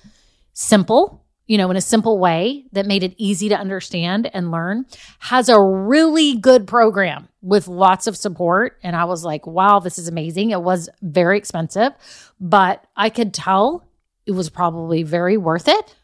simple, 0.52 1.24
you 1.46 1.56
know, 1.56 1.70
in 1.70 1.76
a 1.76 1.80
simple 1.80 2.18
way 2.18 2.66
that 2.72 2.84
made 2.84 3.04
it 3.04 3.14
easy 3.16 3.48
to 3.48 3.56
understand 3.56 4.28
and 4.34 4.50
learn. 4.50 4.84
Has 5.20 5.48
a 5.48 5.60
really 5.60 6.36
good 6.36 6.66
program 6.66 7.28
with 7.40 7.68
lots 7.68 8.08
of 8.08 8.16
support. 8.16 8.76
And 8.82 8.96
I 8.96 9.04
was 9.04 9.24
like, 9.24 9.46
wow, 9.46 9.78
this 9.78 9.98
is 9.98 10.08
amazing. 10.08 10.50
It 10.50 10.60
was 10.60 10.90
very 11.00 11.38
expensive, 11.38 11.92
but 12.40 12.84
I 12.96 13.08
could 13.08 13.32
tell 13.32 13.88
it 14.26 14.32
was 14.32 14.50
probably 14.50 15.04
very 15.04 15.36
worth 15.36 15.68
it. 15.68 15.94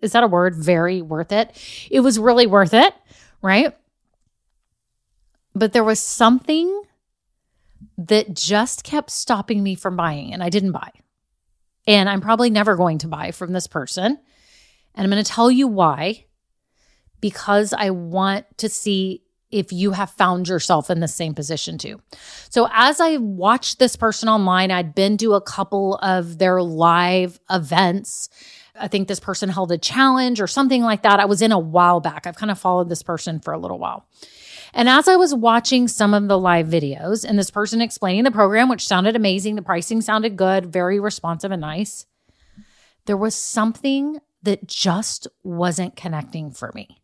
Is 0.00 0.12
that 0.12 0.22
a 0.22 0.28
word? 0.28 0.54
Very 0.54 1.02
worth 1.02 1.32
it. 1.32 1.50
It 1.90 2.00
was 2.00 2.18
really 2.18 2.46
worth 2.46 2.74
it, 2.74 2.94
right? 3.42 3.74
But 5.54 5.72
there 5.72 5.84
was 5.84 6.00
something 6.00 6.82
that 7.98 8.34
just 8.34 8.84
kept 8.84 9.10
stopping 9.10 9.62
me 9.62 9.74
from 9.74 9.96
buying, 9.96 10.32
and 10.32 10.42
I 10.42 10.48
didn't 10.48 10.72
buy. 10.72 10.90
And 11.86 12.08
I'm 12.08 12.20
probably 12.20 12.50
never 12.50 12.76
going 12.76 12.98
to 12.98 13.08
buy 13.08 13.30
from 13.30 13.52
this 13.52 13.66
person. 13.66 14.18
And 14.94 15.04
I'm 15.04 15.10
going 15.10 15.22
to 15.22 15.30
tell 15.30 15.50
you 15.50 15.66
why. 15.66 16.26
Because 17.20 17.72
I 17.72 17.90
want 17.90 18.46
to 18.58 18.68
see 18.68 19.22
if 19.50 19.72
you 19.72 19.92
have 19.92 20.10
found 20.10 20.48
yourself 20.48 20.90
in 20.90 21.00
the 21.00 21.08
same 21.08 21.34
position 21.34 21.76
too. 21.76 22.00
So 22.50 22.68
as 22.72 23.00
I 23.00 23.16
watched 23.16 23.78
this 23.78 23.96
person 23.96 24.28
online, 24.28 24.70
I'd 24.70 24.94
been 24.94 25.16
to 25.18 25.34
a 25.34 25.40
couple 25.40 25.96
of 25.96 26.38
their 26.38 26.62
live 26.62 27.40
events. 27.50 28.28
I 28.80 28.88
think 28.88 29.08
this 29.08 29.20
person 29.20 29.48
held 29.48 29.70
a 29.72 29.78
challenge 29.78 30.40
or 30.40 30.46
something 30.46 30.82
like 30.82 31.02
that. 31.02 31.20
I 31.20 31.26
was 31.26 31.42
in 31.42 31.52
a 31.52 31.58
while 31.58 32.00
back. 32.00 32.26
I've 32.26 32.36
kind 32.36 32.50
of 32.50 32.58
followed 32.58 32.88
this 32.88 33.02
person 33.02 33.40
for 33.40 33.52
a 33.52 33.58
little 33.58 33.78
while. 33.78 34.06
And 34.72 34.88
as 34.88 35.08
I 35.08 35.16
was 35.16 35.34
watching 35.34 35.88
some 35.88 36.14
of 36.14 36.28
the 36.28 36.38
live 36.38 36.68
videos 36.68 37.24
and 37.24 37.38
this 37.38 37.50
person 37.50 37.80
explaining 37.80 38.24
the 38.24 38.30
program, 38.30 38.68
which 38.68 38.86
sounded 38.86 39.16
amazing, 39.16 39.56
the 39.56 39.62
pricing 39.62 40.00
sounded 40.00 40.36
good, 40.36 40.66
very 40.66 41.00
responsive 41.00 41.50
and 41.50 41.60
nice, 41.60 42.06
there 43.06 43.16
was 43.16 43.34
something 43.34 44.18
that 44.42 44.66
just 44.66 45.26
wasn't 45.42 45.96
connecting 45.96 46.50
for 46.50 46.70
me. 46.74 47.02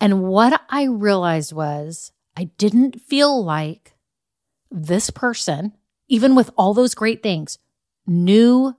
And 0.00 0.24
what 0.24 0.60
I 0.68 0.84
realized 0.84 1.52
was 1.52 2.12
I 2.36 2.44
didn't 2.58 3.00
feel 3.00 3.44
like 3.44 3.94
this 4.70 5.10
person, 5.10 5.72
even 6.08 6.34
with 6.34 6.50
all 6.56 6.74
those 6.74 6.94
great 6.94 7.22
things, 7.22 7.58
knew 8.06 8.74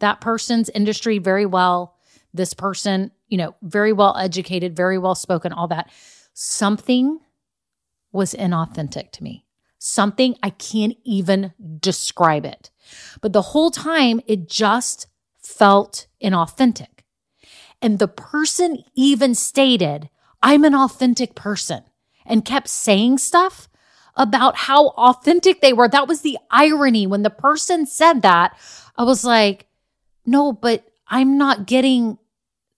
that 0.00 0.20
person's 0.20 0.68
industry 0.70 1.18
very 1.18 1.46
well. 1.46 1.96
This 2.34 2.54
person, 2.54 3.10
you 3.28 3.38
know, 3.38 3.54
very 3.62 3.92
well 3.92 4.16
educated, 4.16 4.76
very 4.76 4.98
well 4.98 5.14
spoken, 5.14 5.52
all 5.52 5.68
that. 5.68 5.90
Something 6.32 7.20
was 8.12 8.34
inauthentic 8.34 9.12
to 9.12 9.24
me. 9.24 9.46
Something 9.78 10.36
I 10.42 10.50
can't 10.50 10.96
even 11.04 11.52
describe 11.80 12.44
it. 12.44 12.70
But 13.20 13.32
the 13.32 13.42
whole 13.42 13.70
time, 13.70 14.20
it 14.26 14.48
just 14.48 15.06
felt 15.42 16.06
inauthentic. 16.22 17.04
And 17.80 17.98
the 17.98 18.08
person 18.08 18.84
even 18.94 19.34
stated, 19.34 20.10
I'm 20.42 20.64
an 20.64 20.74
authentic 20.74 21.34
person 21.34 21.84
and 22.26 22.44
kept 22.44 22.68
saying 22.68 23.18
stuff 23.18 23.68
about 24.16 24.56
how 24.56 24.88
authentic 24.88 25.60
they 25.60 25.72
were. 25.72 25.88
That 25.88 26.08
was 26.08 26.20
the 26.20 26.38
irony. 26.50 27.06
When 27.06 27.22
the 27.22 27.30
person 27.30 27.86
said 27.86 28.22
that, 28.22 28.58
I 28.96 29.04
was 29.04 29.24
like, 29.24 29.66
no, 30.26 30.52
but 30.52 30.84
I'm 31.06 31.38
not 31.38 31.66
getting 31.66 32.18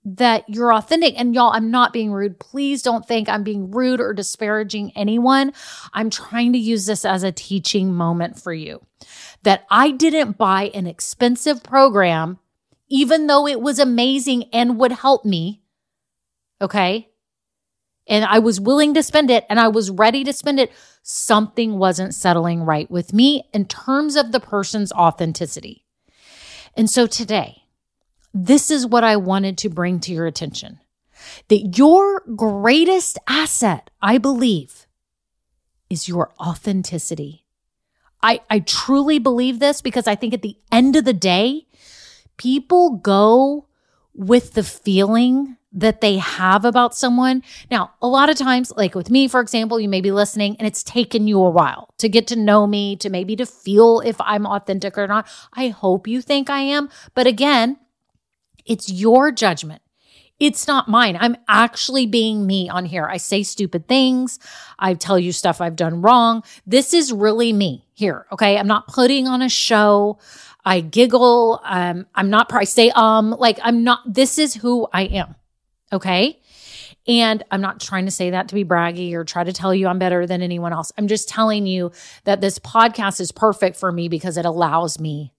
that 0.05 0.49
you're 0.49 0.75
authentic. 0.75 1.15
And 1.19 1.35
y'all, 1.35 1.53
I'm 1.53 1.71
not 1.71 1.93
being 1.93 2.13
rude. 2.13 2.41
Please 2.41 2.83
don't 2.83 3.07
think 3.07 3.29
I'm 3.29 3.45
being 3.45 3.71
rude 3.71 4.01
or 4.01 4.13
disparaging 4.13 4.93
anyone. 4.97 5.53
I'm 5.93 6.11
trying 6.11 6.53
to 6.55 6.59
use 6.59 6.87
this 6.87 7.05
as 7.05 7.23
a 7.23 7.31
teaching 7.31 7.95
moment 7.95 8.41
for 8.41 8.53
you 8.53 8.85
that 9.45 9.65
I 9.71 9.91
didn't 9.91 10.39
buy 10.39 10.71
an 10.75 10.87
expensive 10.87 11.63
program, 11.63 12.39
even 12.89 13.27
though 13.27 13.47
it 13.47 13.61
was 13.61 13.79
amazing 13.79 14.45
and 14.53 14.79
would 14.79 14.93
help 14.93 15.25
me. 15.25 15.63
Okay 16.61 17.09
and 18.07 18.25
I 18.25 18.39
was 18.41 18.61
willing 18.61 18.95
to 18.95 19.03
spend 19.03 19.31
it 19.31 19.47
and 19.49 19.61
I 19.61 19.69
was 19.69 19.91
ready 19.91 20.25
to 20.25 20.33
spend 20.33 20.59
it, 20.59 20.73
something 21.03 21.79
wasn't 21.79 22.15
settling 22.15 22.63
right 22.63 22.91
with 22.91 23.13
me 23.13 23.49
in 23.53 23.67
terms 23.67 24.17
of 24.17 24.33
the 24.33 24.41
person's 24.41 24.93
authenticity. 24.93 25.85
And 26.75 26.89
so 26.89 27.07
today, 27.07 27.65
this 28.33 28.71
is 28.71 28.87
what 28.87 29.05
I 29.05 29.17
wanted 29.17 29.59
to 29.59 29.69
bring 29.69 30.01
to 30.01 30.13
your 30.13 30.27
attention 30.27 30.79
that 31.49 31.79
your 31.79 32.21
greatest 32.35 33.17
asset, 33.29 33.91
I 34.01 34.19
believe, 34.19 34.87
is 35.89 36.09
your 36.09 36.33
authenticity. 36.41 37.45
I, 38.23 38.41
I 38.51 38.61
truly 38.61 39.19
believe 39.19 39.59
this 39.59 39.83
because 39.83 40.07
I 40.07 40.15
think 40.15 40.35
at 40.35 40.43
the 40.43 40.57
end 40.73 40.97
of 40.97 41.05
the 41.05 41.13
day, 41.13 41.67
people 42.37 42.97
go 42.97 43.69
with 44.15 44.55
the 44.55 44.65
feeling 44.65 45.57
that 45.73 46.01
they 46.01 46.19
have 46.19 46.65
about 46.65 46.95
someone. 46.95 47.43
Now, 47.71 47.93
a 48.03 48.07
lot 48.07 48.29
of 48.29 48.37
times, 48.37 48.73
like 48.77 48.95
with 48.95 49.11
me, 49.11 49.29
for 49.29 49.41
example, 49.41 49.81
you 49.81 49.89
may 49.89 50.01
be 50.01 50.13
listening 50.13 50.57
and 50.59 50.67
it's 50.67 50.83
taken 50.83 51.27
you 51.27 51.43
a 51.43 51.51
while 51.51 51.95
to 51.99 52.09
get 52.09 52.27
to 52.29 52.37
know 52.37 52.67
me, 52.67 52.97
to 52.97 53.09
maybe 53.09 53.37
to 53.37 53.47
feel 53.47 54.01
if 54.01 54.21
I'm 54.21 54.47
authentic 54.47 54.99
or 54.99 55.07
not. 55.07 55.27
I 55.53 55.69
hope 55.69 56.07
you 56.07 56.21
think 56.21 56.51
I 56.51 56.61
am. 56.61 56.91
But 57.15 57.27
again, 57.27 57.79
it's 58.67 58.91
your 58.91 59.33
judgment. 59.33 59.83
It's 60.39 60.67
not 60.67 60.89
mine. 60.89 61.17
I'm 61.21 61.37
actually 61.47 62.07
being 62.07 62.47
me 62.47 62.69
on 62.69 62.85
here. 62.85 63.07
I 63.07 63.17
say 63.17 63.45
stupid 63.45 63.87
things. 63.87 64.41
I 64.79 64.95
tell 64.95 65.19
you 65.19 65.31
stuff 65.31 65.61
I've 65.61 65.77
done 65.77 66.03
wrong. 66.03 66.43
This 66.67 66.93
is 66.93 67.13
really 67.13 67.53
me 67.53 67.87
here. 67.95 68.27
Okay. 68.33 68.59
I'm 68.59 68.67
not 68.67 68.89
putting 68.89 69.29
on 69.29 69.41
a 69.41 69.49
show. 69.49 70.19
I 70.65 70.81
giggle. 70.81 71.61
Um, 71.63 72.07
I'm 72.15 72.29
not, 72.29 72.53
I 72.53 72.65
say, 72.65 72.91
um, 72.91 73.31
like 73.31 73.61
I'm 73.63 73.85
not, 73.85 74.01
this 74.05 74.37
is 74.37 74.55
who 74.55 74.89
I 74.93 75.03
am. 75.03 75.37
Okay. 75.93 76.39
And 77.07 77.43
I'm 77.51 77.61
not 77.61 77.81
trying 77.81 78.05
to 78.05 78.11
say 78.11 78.31
that 78.31 78.49
to 78.49 78.55
be 78.55 78.65
braggy 78.65 79.13
or 79.15 79.25
try 79.25 79.43
to 79.43 79.53
tell 79.53 79.75
you 79.75 79.89
I'm 79.89 79.99
better 79.99 80.27
than 80.27 80.41
anyone 80.41 80.73
else. 80.73 80.93
I'm 80.97 81.09
just 81.09 81.29
telling 81.29 81.67
you 81.67 81.91
that 82.25 82.41
this 82.41 82.59
podcast 82.59 83.21
is 83.21 83.33
perfect 83.33 83.77
for 83.77 83.91
me 83.91 84.09
because 84.09 84.37
it 84.37 84.45
allows 84.45 85.01
me 85.01 85.33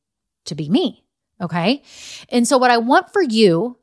to 0.46 0.56
be 0.56 0.68
me. 0.68 1.04
Okay. 1.42 1.82
And 2.30 2.48
so, 2.48 2.58
what 2.58 2.72
I 2.72 2.78
want 2.78 3.12
for 3.12 3.22
you 3.22 3.78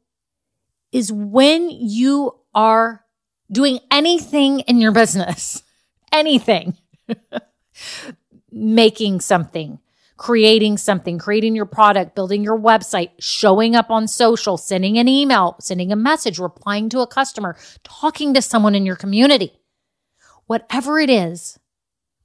is 0.92 1.12
when 1.12 1.70
you 1.70 2.34
are 2.54 3.04
doing 3.50 3.80
anything 3.90 4.60
in 4.60 4.80
your 4.80 4.92
business, 4.92 5.62
anything, 6.12 6.76
making 8.52 9.20
something, 9.20 9.78
creating 10.20 10.76
something, 10.76 11.18
creating 11.18 11.56
your 11.56 11.64
product, 11.64 12.14
building 12.14 12.44
your 12.44 12.58
website, 12.58 13.08
showing 13.18 13.74
up 13.74 13.90
on 13.90 14.06
social, 14.06 14.58
sending 14.58 14.98
an 14.98 15.08
email, 15.08 15.56
sending 15.60 15.90
a 15.90 15.96
message, 15.96 16.38
replying 16.38 16.90
to 16.90 17.00
a 17.00 17.06
customer, 17.06 17.56
talking 17.84 18.34
to 18.34 18.42
someone 18.42 18.74
in 18.74 18.84
your 18.84 18.96
community. 18.96 19.62
Whatever 20.44 21.00
it 21.00 21.08
is, 21.08 21.58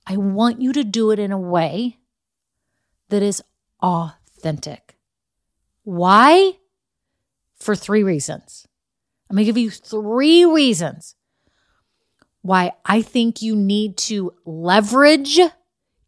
I 0.05 0.17
want 0.17 0.61
you 0.61 0.73
to 0.73 0.83
do 0.83 1.11
it 1.11 1.19
in 1.19 1.31
a 1.31 1.39
way 1.39 1.99
that 3.07 3.23
is 3.23 3.41
authentic. 3.81 4.97
Why? 5.83 6.57
For 7.55 7.77
three 7.77 8.03
reasons. 8.03 8.67
I'm 9.29 9.37
going 9.37 9.45
to 9.45 9.53
give 9.53 9.57
you 9.57 9.71
three 9.71 10.43
reasons 10.43 11.15
why 12.41 12.73
I 12.83 13.01
think 13.01 13.41
you 13.41 13.55
need 13.55 13.95
to 13.99 14.33
leverage 14.43 15.39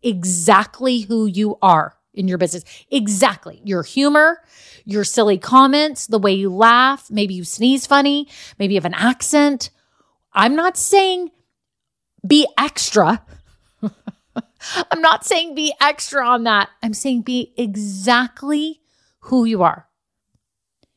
exactly 0.08 1.02
who 1.02 1.26
you 1.26 1.58
are 1.62 1.96
in 2.14 2.28
your 2.28 2.38
business. 2.38 2.64
Exactly. 2.90 3.62
Your 3.64 3.84
humor, 3.84 4.42
your 4.86 5.04
silly 5.04 5.38
comments, 5.38 6.08
the 6.08 6.20
way 6.20 6.34
you 6.34 6.50
laugh, 6.50 7.10
maybe 7.12 7.34
you 7.34 7.44
sneeze 7.44 7.86
funny, 7.86 8.28
maybe 8.58 8.74
you 8.74 8.78
have 8.78 8.86
an 8.86 8.94
accent. 8.94 9.70
I'm 10.34 10.56
not 10.56 10.78
saying 10.78 11.32
be 12.26 12.48
extra. 12.58 13.24
I'm 14.92 15.02
not 15.02 15.26
saying 15.26 15.56
be 15.56 15.74
extra 15.80 16.28
on 16.28 16.44
that. 16.44 16.70
I'm 16.82 16.94
saying 16.94 17.22
be 17.22 17.54
exactly 17.58 18.82
who 19.20 19.46
you 19.46 19.64
are. 19.64 19.88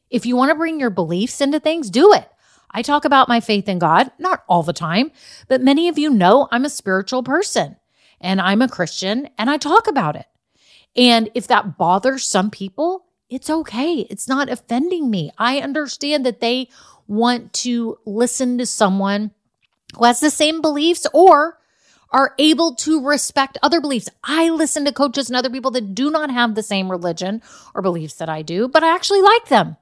If 0.09 0.25
you 0.27 0.37
want 0.37 0.51
to 0.51 0.57
bring 0.57 0.81
your 0.81 0.91
beliefs 0.91 1.41
into 1.41 1.61
things, 1.61 1.91
do 1.91 2.13
it. 2.13 2.29
I 2.71 2.83
talk 2.83 3.05
about 3.05 3.29
my 3.29 3.41
faith 3.41 3.69
in 3.69 3.79
God, 3.79 4.11
not 4.19 4.45
all 4.49 4.63
the 4.63 4.73
time, 4.73 5.11
but 5.49 5.61
many 5.61 5.89
of 5.89 5.99
you 5.99 6.11
know 6.11 6.49
I'm 6.51 6.65
a 6.65 6.71
spiritual 6.71 7.23
person 7.23 7.77
and 8.21 8.41
I'm 8.41 8.63
a 8.63 8.69
Christian 8.69 9.29
and 9.39 9.49
I 9.49 9.57
talk 9.57 9.87
about 9.87 10.17
it. 10.17 10.27
And 10.97 11.31
if 11.35 11.47
that 11.49 11.79
bothers 11.79 12.25
some 12.25 12.51
people, 12.51 13.07
it's 13.29 13.49
okay. 13.49 14.07
It's 14.11 14.29
not 14.29 14.49
offending 14.49 15.11
me. 15.11 15.31
I 15.39 15.61
understand 15.61 16.27
that 16.27 16.41
they 16.41 16.69
want 17.07 17.53
to 17.53 17.99
listen 18.05 18.59
to 18.59 18.67
someone 18.67 19.31
who 19.97 20.05
has 20.05 20.21
the 20.21 20.31
same 20.31 20.61
beliefs 20.61 21.07
or 21.13 21.59
are 22.13 22.35
able 22.39 22.75
to 22.75 23.05
respect 23.05 23.57
other 23.63 23.81
beliefs. 23.81 24.09
I 24.25 24.51
listen 24.51 24.85
to 24.85 24.93
coaches 24.93 25.29
and 25.29 25.37
other 25.37 25.51
people 25.51 25.71
that 25.73 25.95
do 25.95 26.11
not 26.11 26.31
have 26.31 26.55
the 26.55 26.63
same 26.63 26.91
religion 26.91 27.41
or 27.75 27.83
beliefs 27.83 28.15
that 28.15 28.29
I 28.29 28.43
do, 28.43 28.69
but 28.69 28.83
I 28.83 28.95
actually 28.95 29.23
like 29.23 29.47
them 29.47 29.77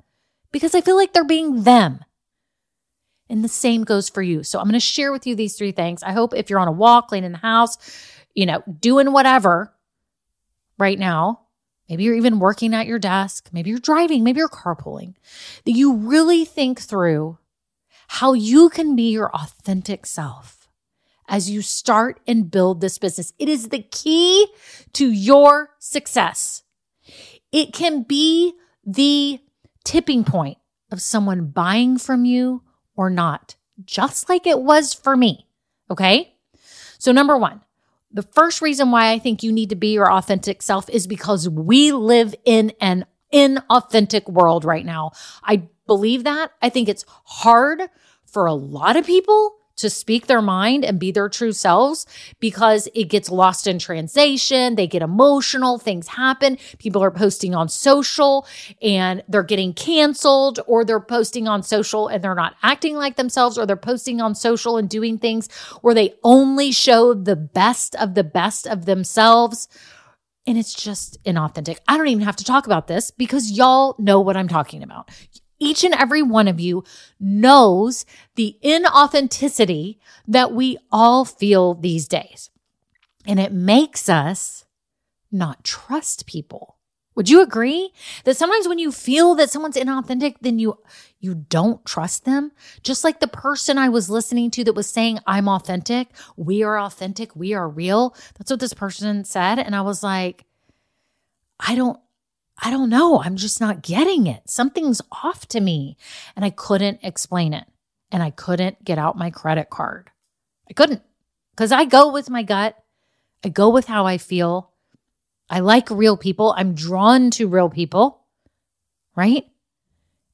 because 0.52 0.75
I 0.75 0.83
feel 0.83 0.97
like 0.97 1.12
they're 1.12 1.25
being 1.25 1.62
them. 1.62 2.04
And 3.30 3.45
the 3.45 3.49
same 3.49 3.85
goes 3.85 4.09
for 4.09 4.23
you. 4.23 4.42
So 4.42 4.59
I'm 4.59 4.64
going 4.64 4.73
to 4.73 4.80
share 4.80 5.12
with 5.12 5.26
you 5.26 5.35
these 5.35 5.57
three 5.57 5.73
things. 5.73 6.02
I 6.02 6.12
hope 6.12 6.35
if 6.35 6.49
you're 6.49 6.59
on 6.59 6.68
a 6.68 6.73
walk, 6.73 7.09
cleaning 7.09 7.33
the 7.33 7.38
house, 7.38 7.76
you 8.38 8.47
know, 8.47 8.62
doing 8.78 9.11
whatever 9.11 9.75
right 10.78 10.97
now, 10.97 11.40
maybe 11.88 12.04
you're 12.04 12.14
even 12.14 12.38
working 12.38 12.73
at 12.73 12.87
your 12.87 13.00
desk, 13.00 13.49
maybe 13.52 13.68
you're 13.68 13.80
driving, 13.80 14.23
maybe 14.23 14.38
you're 14.38 14.49
carpooling, 14.49 15.14
that 15.64 15.73
you 15.73 15.97
really 15.97 16.45
think 16.45 16.80
through 16.80 17.37
how 18.07 18.35
you 18.35 18.68
can 18.68 18.95
be 18.95 19.11
your 19.11 19.28
authentic 19.35 20.07
self 20.07 20.68
as 21.26 21.50
you 21.50 21.62
start 21.62 22.21
and 22.28 22.49
build 22.49 22.80
this 22.80 22.97
business. 22.97 23.33
It 23.40 23.49
is 23.49 23.71
the 23.71 23.83
key 23.83 24.47
to 24.92 25.11
your 25.11 25.71
success. 25.80 26.62
It 27.50 27.73
can 27.73 28.04
be 28.04 28.52
the 28.87 29.40
tipping 29.83 30.23
point 30.23 30.59
of 30.92 31.02
someone 31.02 31.47
buying 31.47 31.99
from 31.99 32.25
you 32.25 32.62
or 32.95 33.11
not, 33.11 33.57
just 33.85 34.28
like 34.28 34.47
it 34.47 34.61
was 34.61 34.95
for 34.95 35.16
me. 35.16 35.49
Okay. 35.90 36.37
So, 36.99 37.11
number 37.11 37.37
one, 37.37 37.62
the 38.12 38.22
first 38.22 38.62
reason 38.62 38.90
why 38.90 39.12
I 39.12 39.18
think 39.18 39.42
you 39.42 39.52
need 39.52 39.70
to 39.70 39.76
be 39.76 39.92
your 39.92 40.10
authentic 40.10 40.62
self 40.62 40.88
is 40.88 41.06
because 41.06 41.48
we 41.48 41.92
live 41.92 42.34
in 42.44 42.72
an 42.80 43.04
inauthentic 43.32 44.28
world 44.28 44.64
right 44.64 44.84
now. 44.84 45.12
I 45.42 45.68
believe 45.86 46.24
that. 46.24 46.52
I 46.62 46.70
think 46.70 46.88
it's 46.88 47.04
hard 47.24 47.82
for 48.24 48.46
a 48.46 48.54
lot 48.54 48.96
of 48.96 49.06
people 49.06 49.57
to 49.78 49.90
speak 49.90 50.26
their 50.26 50.42
mind 50.42 50.85
and 50.85 50.99
be 50.99 51.11
their 51.11 51.28
true 51.28 51.52
selves 51.52 52.06
because 52.40 52.88
it 52.94 53.04
gets 53.04 53.30
lost 53.30 53.66
in 53.66 53.78
translation. 53.78 54.75
They 54.75 54.87
get 54.87 55.02
emotional. 55.02 55.78
Things 55.78 56.08
happen. 56.08 56.58
People 56.78 57.02
are 57.02 57.11
posting 57.11 57.54
on 57.54 57.68
social 57.68 58.47
and 58.82 59.23
they're 59.28 59.42
getting 59.42 59.73
canceled, 59.73 60.61
or 60.66 60.85
they're 60.85 61.00
posting 61.00 61.49
on 61.49 61.62
social 61.62 62.08
and 62.08 62.23
they're 62.23 62.35
not 62.35 62.54
acting 62.62 62.94
like 62.97 63.16
themselves, 63.16 63.58
or 63.58 63.66
they're 63.66 63.76
posting 63.76 64.20
on 64.20 64.35
social 64.35 64.76
and 64.76 64.88
doing 64.88 65.18
things 65.18 65.50
where 65.80 65.94
they 65.94 66.14
only 66.23 66.73
show 66.73 67.14
the 67.14 67.37
best 67.37 67.94
of 67.97 68.14
the 68.14 68.25
best 68.25 68.66
of 68.66 68.85
themselves. 68.85 69.68
And 70.47 70.56
it's 70.56 70.75
just 70.75 71.23
inauthentic. 71.25 71.78
I 71.87 71.97
don't 71.97 72.08
even 72.08 72.25
have 72.25 72.37
to 72.37 72.44
talk 72.44 72.66
about 72.66 72.87
this 72.87 73.11
because 73.11 73.50
y'all 73.50 73.94
know 73.99 74.20
what 74.20 74.37
I'm 74.37 74.49
talking 74.49 74.82
about 74.82 75.11
each 75.58 75.84
and 75.84 75.94
every 75.94 76.22
one 76.22 76.48
of 76.48 76.60
you 76.60 76.84
knows 77.18 78.04
the 78.36 78.56
inauthenticity 78.62 79.98
that 80.26 80.52
we 80.52 80.78
all 80.90 81.24
feel 81.24 81.74
these 81.74 82.08
days. 82.08 82.50
And 83.26 83.38
it 83.38 83.52
makes 83.52 84.08
us 84.08 84.64
not 85.30 85.64
trust 85.64 86.26
people. 86.26 86.76
Would 87.18 87.28
you 87.28 87.42
agree 87.42 87.92
that 88.22 88.36
sometimes 88.36 88.68
when 88.68 88.78
you 88.78 88.92
feel 88.92 89.34
that 89.34 89.50
someone's 89.50 89.76
inauthentic, 89.76 90.36
then 90.40 90.60
you 90.60 90.78
you 91.18 91.34
don't 91.34 91.84
trust 91.84 92.24
them? 92.24 92.52
Just 92.84 93.02
like 93.02 93.18
the 93.18 93.26
person 93.26 93.76
I 93.76 93.88
was 93.88 94.08
listening 94.08 94.52
to 94.52 94.62
that 94.62 94.74
was 94.74 94.88
saying, 94.88 95.18
I'm 95.26 95.48
authentic, 95.48 96.10
we 96.36 96.62
are 96.62 96.78
authentic, 96.78 97.34
we 97.34 97.54
are 97.54 97.68
real. 97.68 98.14
That's 98.38 98.52
what 98.52 98.60
this 98.60 98.72
person 98.72 99.24
said. 99.24 99.58
And 99.58 99.74
I 99.74 99.80
was 99.80 100.04
like, 100.04 100.44
I 101.58 101.74
don't 101.74 101.98
I 102.60 102.70
don't 102.70 102.90
know. 102.90 103.22
I'm 103.22 103.36
just 103.36 103.60
not 103.60 103.82
getting 103.82 104.26
it. 104.26 104.50
Something's 104.50 105.00
off 105.12 105.46
to 105.48 105.60
me. 105.60 105.96
And 106.34 106.44
I 106.44 106.50
couldn't 106.50 107.00
explain 107.02 107.54
it. 107.54 107.66
And 108.10 108.22
I 108.22 108.30
couldn't 108.30 108.84
get 108.84 108.98
out 108.98 109.16
my 109.16 109.30
credit 109.30 109.70
card. 109.70 110.10
I 110.68 110.72
couldn't 110.72 111.02
because 111.52 111.72
I 111.72 111.84
go 111.84 112.12
with 112.12 112.30
my 112.30 112.42
gut. 112.42 112.76
I 113.44 113.48
go 113.48 113.68
with 113.68 113.86
how 113.86 114.06
I 114.06 114.18
feel. 114.18 114.70
I 115.48 115.60
like 115.60 115.90
real 115.90 116.16
people. 116.16 116.54
I'm 116.56 116.74
drawn 116.74 117.30
to 117.32 117.48
real 117.48 117.70
people, 117.70 118.20
right? 119.14 119.46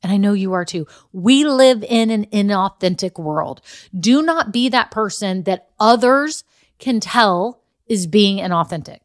And 0.03 0.13
I 0.13 0.17
know 0.17 0.33
you 0.33 0.53
are 0.53 0.65
too. 0.65 0.87
We 1.13 1.45
live 1.45 1.83
in 1.83 2.11
an 2.11 2.27
inauthentic 2.27 3.19
world. 3.19 3.61
Do 3.99 4.23
not 4.23 4.53
be 4.53 4.69
that 4.69 4.91
person 4.91 5.45
that 5.45 5.69
others 5.79 6.45
can 6.79 7.01
tell 7.01 7.61
is 7.87 8.07
being 8.07 8.39
inauthentic 8.39 9.01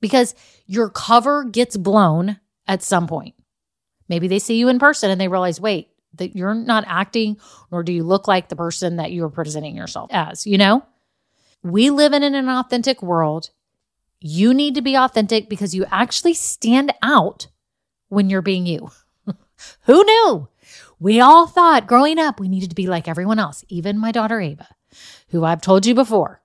because 0.00 0.34
your 0.66 0.88
cover 0.88 1.44
gets 1.44 1.76
blown 1.76 2.38
at 2.66 2.82
some 2.82 3.06
point. 3.06 3.34
Maybe 4.08 4.28
they 4.28 4.38
see 4.38 4.56
you 4.56 4.68
in 4.68 4.78
person 4.78 5.10
and 5.10 5.20
they 5.20 5.28
realize, 5.28 5.60
wait, 5.60 5.88
that 6.14 6.34
you're 6.36 6.54
not 6.54 6.84
acting, 6.86 7.36
nor 7.70 7.82
do 7.82 7.92
you 7.92 8.02
look 8.02 8.26
like 8.26 8.48
the 8.48 8.56
person 8.56 8.96
that 8.96 9.12
you 9.12 9.24
are 9.24 9.30
presenting 9.30 9.76
yourself 9.76 10.10
as, 10.12 10.46
you 10.46 10.58
know? 10.58 10.84
We 11.62 11.90
live 11.90 12.12
in 12.12 12.22
an 12.22 12.48
authentic 12.48 13.02
world. 13.02 13.50
You 14.20 14.52
need 14.52 14.74
to 14.74 14.82
be 14.82 14.96
authentic 14.96 15.48
because 15.48 15.74
you 15.74 15.84
actually 15.90 16.34
stand 16.34 16.92
out 17.02 17.48
when 18.08 18.28
you're 18.28 18.42
being 18.42 18.66
you. 18.66 18.90
Who 19.82 20.04
knew? 20.04 20.48
We 20.98 21.20
all 21.20 21.46
thought 21.46 21.86
growing 21.86 22.18
up 22.18 22.40
we 22.40 22.48
needed 22.48 22.70
to 22.70 22.74
be 22.74 22.86
like 22.86 23.08
everyone 23.08 23.38
else, 23.38 23.64
even 23.68 23.98
my 23.98 24.12
daughter 24.12 24.40
Ava, 24.40 24.68
who 25.28 25.44
I've 25.44 25.62
told 25.62 25.86
you 25.86 25.94
before 25.94 26.42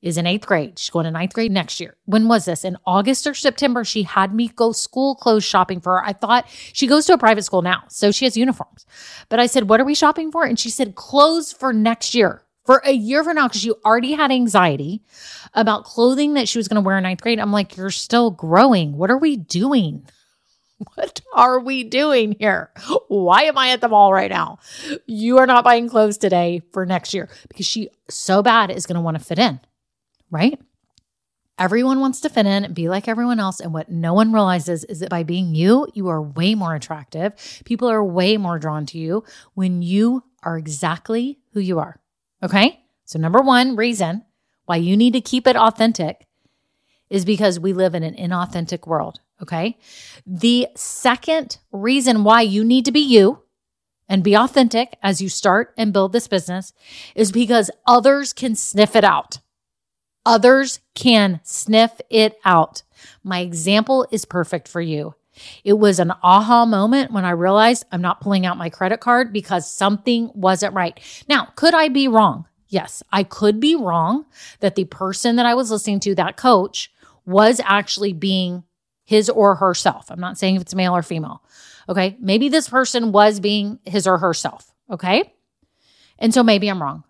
is 0.00 0.16
in 0.16 0.26
eighth 0.26 0.46
grade. 0.46 0.78
She's 0.78 0.90
going 0.90 1.04
to 1.04 1.10
ninth 1.10 1.32
grade 1.32 1.50
next 1.50 1.80
year. 1.80 1.96
When 2.04 2.28
was 2.28 2.44
this? 2.44 2.64
In 2.64 2.76
August 2.86 3.26
or 3.26 3.34
September, 3.34 3.84
she 3.84 4.04
had 4.04 4.34
me 4.34 4.48
go 4.48 4.72
school 4.72 5.14
clothes 5.16 5.44
shopping 5.44 5.80
for 5.80 5.94
her. 5.94 6.04
I 6.04 6.12
thought 6.12 6.46
she 6.48 6.86
goes 6.86 7.06
to 7.06 7.14
a 7.14 7.18
private 7.18 7.44
school 7.44 7.62
now, 7.62 7.84
so 7.88 8.12
she 8.12 8.24
has 8.24 8.36
uniforms. 8.36 8.86
But 9.28 9.40
I 9.40 9.46
said, 9.46 9.68
What 9.68 9.80
are 9.80 9.84
we 9.84 9.94
shopping 9.94 10.30
for? 10.30 10.44
And 10.44 10.58
she 10.58 10.70
said, 10.70 10.94
Clothes 10.94 11.52
for 11.52 11.72
next 11.72 12.14
year. 12.14 12.42
For 12.64 12.82
a 12.84 12.92
year 12.92 13.24
from 13.24 13.36
now, 13.36 13.48
because 13.48 13.64
you 13.64 13.76
already 13.82 14.12
had 14.12 14.30
anxiety 14.30 15.02
about 15.54 15.84
clothing 15.84 16.34
that 16.34 16.48
she 16.48 16.58
was 16.58 16.68
going 16.68 16.74
to 16.74 16.86
wear 16.86 16.98
in 16.98 17.02
ninth 17.02 17.22
grade. 17.22 17.40
I'm 17.40 17.52
like, 17.52 17.76
You're 17.76 17.90
still 17.90 18.30
growing. 18.30 18.96
What 18.96 19.10
are 19.10 19.18
we 19.18 19.36
doing? 19.36 20.06
What 20.94 21.22
are 21.34 21.58
we 21.58 21.82
doing 21.82 22.36
here? 22.38 22.70
Why 23.08 23.42
am 23.42 23.58
I 23.58 23.70
at 23.70 23.80
the 23.80 23.88
mall 23.88 24.12
right 24.12 24.30
now? 24.30 24.60
You 25.06 25.38
are 25.38 25.46
not 25.46 25.64
buying 25.64 25.88
clothes 25.88 26.18
today 26.18 26.62
for 26.72 26.86
next 26.86 27.12
year 27.12 27.28
because 27.48 27.66
she 27.66 27.88
so 28.08 28.44
bad 28.44 28.70
is 28.70 28.86
going 28.86 28.94
to 28.94 29.00
want 29.00 29.18
to 29.18 29.24
fit 29.24 29.40
in 29.40 29.58
right? 30.30 30.58
Everyone 31.58 31.98
wants 31.98 32.20
to 32.20 32.28
fit 32.28 32.46
in 32.46 32.72
be 32.72 32.88
like 32.88 33.08
everyone 33.08 33.40
else. 33.40 33.58
And 33.58 33.72
what 33.72 33.90
no 33.90 34.14
one 34.14 34.32
realizes 34.32 34.84
is 34.84 35.00
that 35.00 35.10
by 35.10 35.24
being 35.24 35.54
you, 35.54 35.88
you 35.92 36.08
are 36.08 36.22
way 36.22 36.54
more 36.54 36.74
attractive. 36.74 37.32
People 37.64 37.90
are 37.90 38.04
way 38.04 38.36
more 38.36 38.58
drawn 38.58 38.86
to 38.86 38.98
you 38.98 39.24
when 39.54 39.82
you 39.82 40.22
are 40.44 40.56
exactly 40.56 41.40
who 41.52 41.60
you 41.60 41.80
are. 41.80 42.00
Okay. 42.42 42.80
So, 43.04 43.18
number 43.18 43.40
one 43.40 43.74
reason 43.74 44.24
why 44.66 44.76
you 44.76 44.96
need 44.96 45.14
to 45.14 45.20
keep 45.20 45.46
it 45.46 45.56
authentic 45.56 46.26
is 47.10 47.24
because 47.24 47.58
we 47.58 47.72
live 47.72 47.94
in 47.94 48.02
an 48.02 48.14
inauthentic 48.14 48.86
world. 48.86 49.20
Okay. 49.42 49.78
The 50.26 50.68
second 50.76 51.58
reason 51.72 52.22
why 52.22 52.42
you 52.42 52.64
need 52.64 52.84
to 52.84 52.92
be 52.92 53.00
you 53.00 53.42
and 54.08 54.22
be 54.22 54.36
authentic 54.36 54.96
as 55.02 55.20
you 55.20 55.28
start 55.28 55.74
and 55.76 55.92
build 55.92 56.12
this 56.12 56.28
business 56.28 56.72
is 57.14 57.32
because 57.32 57.70
others 57.86 58.32
can 58.32 58.54
sniff 58.54 58.96
it 58.96 59.04
out. 59.04 59.38
Others 60.28 60.80
can 60.94 61.40
sniff 61.42 62.00
it 62.10 62.38
out. 62.44 62.82
My 63.24 63.40
example 63.40 64.06
is 64.10 64.26
perfect 64.26 64.68
for 64.68 64.80
you. 64.80 65.14
It 65.64 65.72
was 65.74 65.98
an 65.98 66.12
aha 66.22 66.66
moment 66.66 67.12
when 67.12 67.24
I 67.24 67.30
realized 67.30 67.86
I'm 67.90 68.02
not 68.02 68.20
pulling 68.20 68.44
out 68.44 68.58
my 68.58 68.68
credit 68.68 69.00
card 69.00 69.32
because 69.32 69.72
something 69.72 70.30
wasn't 70.34 70.74
right. 70.74 71.00
Now, 71.30 71.48
could 71.56 71.72
I 71.72 71.88
be 71.88 72.08
wrong? 72.08 72.46
Yes, 72.68 73.02
I 73.10 73.22
could 73.22 73.58
be 73.58 73.74
wrong 73.74 74.26
that 74.60 74.74
the 74.74 74.84
person 74.84 75.36
that 75.36 75.46
I 75.46 75.54
was 75.54 75.70
listening 75.70 76.00
to, 76.00 76.14
that 76.16 76.36
coach, 76.36 76.92
was 77.24 77.58
actually 77.64 78.12
being 78.12 78.64
his 79.04 79.30
or 79.30 79.54
herself. 79.54 80.10
I'm 80.10 80.20
not 80.20 80.36
saying 80.36 80.56
if 80.56 80.62
it's 80.62 80.74
male 80.74 80.94
or 80.94 81.02
female. 81.02 81.42
Okay. 81.88 82.18
Maybe 82.20 82.50
this 82.50 82.68
person 82.68 83.12
was 83.12 83.40
being 83.40 83.78
his 83.86 84.06
or 84.06 84.18
herself. 84.18 84.74
Okay. 84.90 85.32
And 86.18 86.34
so 86.34 86.42
maybe 86.42 86.68
I'm 86.68 86.82
wrong. 86.82 87.04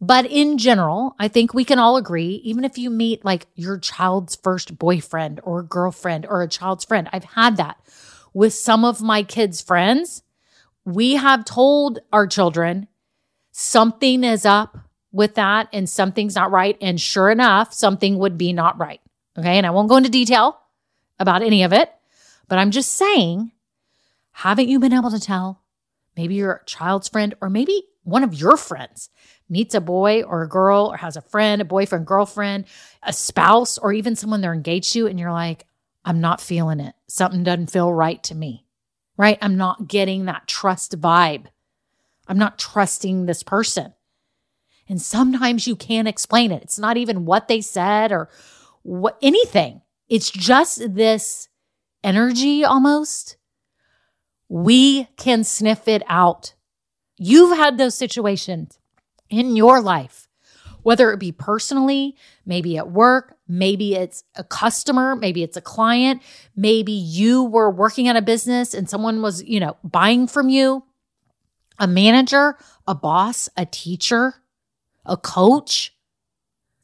But 0.00 0.24
in 0.26 0.56
general, 0.56 1.14
I 1.18 1.28
think 1.28 1.52
we 1.52 1.64
can 1.64 1.78
all 1.78 1.96
agree, 1.96 2.40
even 2.42 2.64
if 2.64 2.78
you 2.78 2.88
meet 2.88 3.24
like 3.24 3.46
your 3.54 3.78
child's 3.78 4.34
first 4.34 4.78
boyfriend 4.78 5.40
or 5.42 5.62
girlfriend 5.62 6.24
or 6.26 6.42
a 6.42 6.48
child's 6.48 6.84
friend, 6.84 7.08
I've 7.12 7.24
had 7.24 7.58
that 7.58 7.76
with 8.32 8.54
some 8.54 8.84
of 8.84 9.02
my 9.02 9.22
kids' 9.22 9.60
friends. 9.60 10.22
We 10.86 11.16
have 11.16 11.44
told 11.44 11.98
our 12.12 12.26
children 12.26 12.88
something 13.52 14.24
is 14.24 14.46
up 14.46 14.78
with 15.12 15.34
that 15.34 15.68
and 15.72 15.88
something's 15.88 16.34
not 16.34 16.50
right. 16.50 16.78
And 16.80 16.98
sure 16.98 17.30
enough, 17.30 17.74
something 17.74 18.16
would 18.18 18.38
be 18.38 18.54
not 18.54 18.78
right. 18.78 19.00
Okay. 19.38 19.58
And 19.58 19.66
I 19.66 19.70
won't 19.70 19.88
go 19.88 19.96
into 19.98 20.08
detail 20.08 20.58
about 21.18 21.42
any 21.42 21.62
of 21.62 21.74
it, 21.74 21.92
but 22.48 22.58
I'm 22.58 22.70
just 22.70 22.92
saying, 22.92 23.52
haven't 24.32 24.68
you 24.68 24.80
been 24.80 24.94
able 24.94 25.10
to 25.10 25.20
tell 25.20 25.60
maybe 26.16 26.36
your 26.36 26.62
child's 26.64 27.08
friend 27.08 27.34
or 27.42 27.50
maybe 27.50 27.82
one 28.02 28.24
of 28.24 28.34
your 28.34 28.56
friends 28.56 29.10
meets 29.48 29.74
a 29.74 29.80
boy 29.80 30.22
or 30.22 30.42
a 30.42 30.48
girl 30.48 30.88
or 30.92 30.96
has 30.96 31.16
a 31.16 31.22
friend, 31.22 31.60
a 31.60 31.64
boyfriend, 31.64 32.06
girlfriend, 32.06 32.64
a 33.02 33.12
spouse, 33.12 33.78
or 33.78 33.92
even 33.92 34.16
someone 34.16 34.40
they're 34.40 34.54
engaged 34.54 34.92
to, 34.92 35.06
and 35.06 35.18
you're 35.18 35.32
like, 35.32 35.66
I'm 36.04 36.20
not 36.20 36.40
feeling 36.40 36.80
it. 36.80 36.94
Something 37.08 37.42
doesn't 37.42 37.70
feel 37.70 37.92
right 37.92 38.22
to 38.24 38.34
me, 38.34 38.64
right? 39.16 39.38
I'm 39.42 39.56
not 39.56 39.88
getting 39.88 40.24
that 40.24 40.46
trust 40.46 40.98
vibe. 41.00 41.46
I'm 42.26 42.38
not 42.38 42.58
trusting 42.58 43.26
this 43.26 43.42
person. 43.42 43.92
And 44.88 45.00
sometimes 45.00 45.66
you 45.66 45.76
can't 45.76 46.08
explain 46.08 46.52
it. 46.52 46.62
It's 46.62 46.78
not 46.78 46.96
even 46.96 47.24
what 47.24 47.48
they 47.48 47.60
said 47.60 48.12
or 48.12 48.28
what 48.82 49.18
anything. 49.22 49.82
It's 50.08 50.30
just 50.30 50.94
this 50.94 51.48
energy 52.02 52.64
almost. 52.64 53.36
We 54.48 55.04
can 55.16 55.44
sniff 55.44 55.86
it 55.86 56.02
out. 56.08 56.54
You've 57.22 57.54
had 57.54 57.76
those 57.76 57.94
situations 57.94 58.78
in 59.28 59.54
your 59.54 59.82
life, 59.82 60.26
whether 60.82 61.12
it 61.12 61.18
be 61.18 61.32
personally, 61.32 62.16
maybe 62.46 62.78
at 62.78 62.90
work, 62.90 63.36
maybe 63.46 63.94
it's 63.94 64.24
a 64.36 64.42
customer, 64.42 65.14
maybe 65.14 65.42
it's 65.42 65.58
a 65.58 65.60
client, 65.60 66.22
maybe 66.56 66.92
you 66.92 67.44
were 67.44 67.70
working 67.70 68.08
at 68.08 68.16
a 68.16 68.22
business 68.22 68.72
and 68.72 68.88
someone 68.88 69.20
was, 69.20 69.44
you 69.44 69.60
know, 69.60 69.76
buying 69.84 70.26
from 70.26 70.48
you, 70.48 70.82
a 71.78 71.86
manager, 71.86 72.56
a 72.88 72.94
boss, 72.94 73.50
a 73.54 73.66
teacher, 73.66 74.36
a 75.04 75.18
coach 75.18 75.94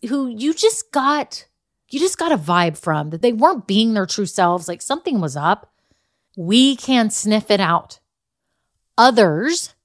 who 0.07 0.29
you 0.29 0.53
just 0.53 0.93
got 0.93 1.47
you 1.89 1.99
just 1.99 2.19
got 2.19 2.33
a 2.33 2.37
vibe 2.37 2.77
from 2.77 3.09
that 3.09 3.23
they 3.23 3.33
weren't 3.33 3.67
being 3.67 3.95
their 3.95 4.05
true 4.05 4.27
selves, 4.27 4.69
like 4.69 4.83
something 4.83 5.19
was 5.19 5.35
up. 5.35 5.73
We 6.37 6.77
can 6.77 7.09
sniff 7.09 7.51
it 7.51 7.61
out. 7.61 8.01
Others 8.99 9.76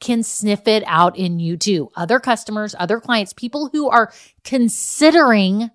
can 0.00 0.22
sniff 0.22 0.66
it 0.68 0.84
out 0.86 1.16
in 1.16 1.38
you 1.38 1.56
too. 1.56 1.90
Other 1.96 2.20
customers, 2.20 2.74
other 2.78 3.00
clients, 3.00 3.32
people 3.32 3.70
who 3.72 3.88
are 3.88 4.12
considering 4.44 5.70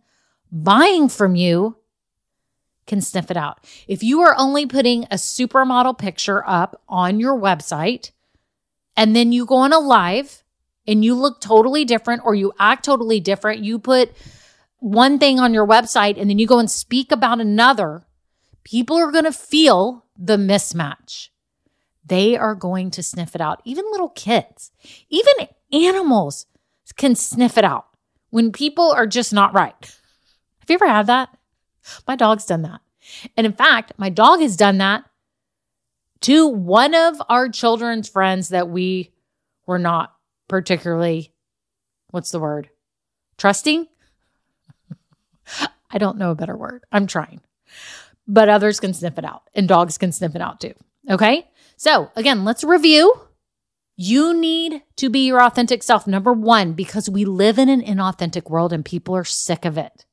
buying 0.52 1.10
from 1.10 1.36
you 1.36 1.78
can 2.86 3.02
sniff 3.02 3.32
it 3.32 3.38
out. 3.38 3.66
If 3.88 4.04
you 4.04 4.22
are 4.22 4.36
only 4.38 4.66
putting 4.66 5.06
a 5.06 5.16
supermodel 5.16 5.98
picture 5.98 6.48
up 6.48 6.82
on 6.88 7.20
your 7.20 7.38
website 7.38 8.12
and 8.96 9.16
then 9.16 9.32
you 9.32 9.46
go 9.46 9.56
on 9.56 9.74
a 9.74 9.80
live 9.80 10.44
and 10.88 11.04
you 11.04 11.16
look 11.16 11.40
totally 11.40 11.86
different 11.86 12.24
or 12.26 12.36
you 12.36 12.54
act 12.60 12.86
totally 12.86 13.20
different, 13.20 13.64
you 13.64 13.80
put 13.80 14.12
one 14.80 15.18
thing 15.18 15.40
on 15.40 15.54
your 15.54 15.66
website 15.66 16.20
and 16.20 16.30
then 16.30 16.40
you 16.40 16.46
go 16.46 16.60
and 16.60 16.70
speak 16.70 17.12
about 17.12 17.40
another, 17.40 18.04
people 18.64 18.98
are 18.98 19.12
going 19.12 19.24
to 19.24 19.32
feel 19.32 20.06
the 20.18 20.38
mismatch. 20.38 21.30
They 22.06 22.38
are 22.38 22.56
going 22.56 22.92
to 22.92 23.04
sniff 23.04 23.36
it 23.36 23.42
out. 23.42 23.62
Even 23.64 23.86
little 23.92 24.10
kids, 24.10 24.72
even 25.10 25.34
animals 25.72 26.46
can 26.96 27.16
sniff 27.16 27.58
it 27.58 27.64
out 27.64 27.88
when 28.30 28.52
people 28.52 28.92
are 28.92 29.08
just 29.08 29.34
not 29.34 29.54
right. 29.54 29.76
Have 30.60 30.70
you 30.70 30.76
ever 30.76 30.88
had 30.88 31.08
that? 31.08 31.30
My 32.08 32.16
dog's 32.16 32.46
done 32.46 32.62
that. 32.64 32.82
And 33.36 33.46
in 33.46 33.54
fact, 33.54 33.94
my 33.98 34.10
dog 34.10 34.40
has 34.42 34.56
done 34.56 34.78
that 34.78 35.06
to 36.22 36.48
one 36.48 36.96
of 36.96 37.22
our 37.30 37.50
children's 37.50 38.08
friends 38.08 38.50
that 38.50 38.70
we 38.70 39.12
were 39.66 39.80
not 39.80 40.16
particularly, 40.48 41.34
what's 42.12 42.32
the 42.32 42.40
word? 42.40 42.70
Trusting? 43.38 43.88
I 45.92 45.98
don't 45.98 46.18
know 46.18 46.32
a 46.32 46.36
better 46.36 46.56
word. 46.56 46.86
I'm 46.92 47.08
trying. 47.08 47.42
But 48.28 48.50
others 48.50 48.80
can 48.80 48.94
sniff 48.94 49.18
it 49.18 49.26
out 49.26 49.44
and 49.54 49.68
dogs 49.68 49.98
can 49.98 50.12
sniff 50.12 50.36
it 50.36 50.42
out 50.42 50.62
too. 50.62 50.74
Okay. 51.10 51.48
So 51.84 52.12
again, 52.16 52.46
let's 52.46 52.64
review. 52.64 53.14
You 53.98 54.34
need 54.34 54.84
to 54.96 55.10
be 55.10 55.28
your 55.28 55.44
authentic 55.44 55.84
self. 55.84 56.08
Number 56.08 56.32
one, 56.32 56.72
because 56.72 57.10
we 57.10 57.26
live 57.26 57.60
in 57.60 57.68
an 57.68 57.82
inauthentic 57.82 58.50
world 58.50 58.72
and 58.72 58.86
people 58.86 59.18
are 59.18 59.26
sick 59.26 59.66
of 59.66 59.78
it. 59.78 60.06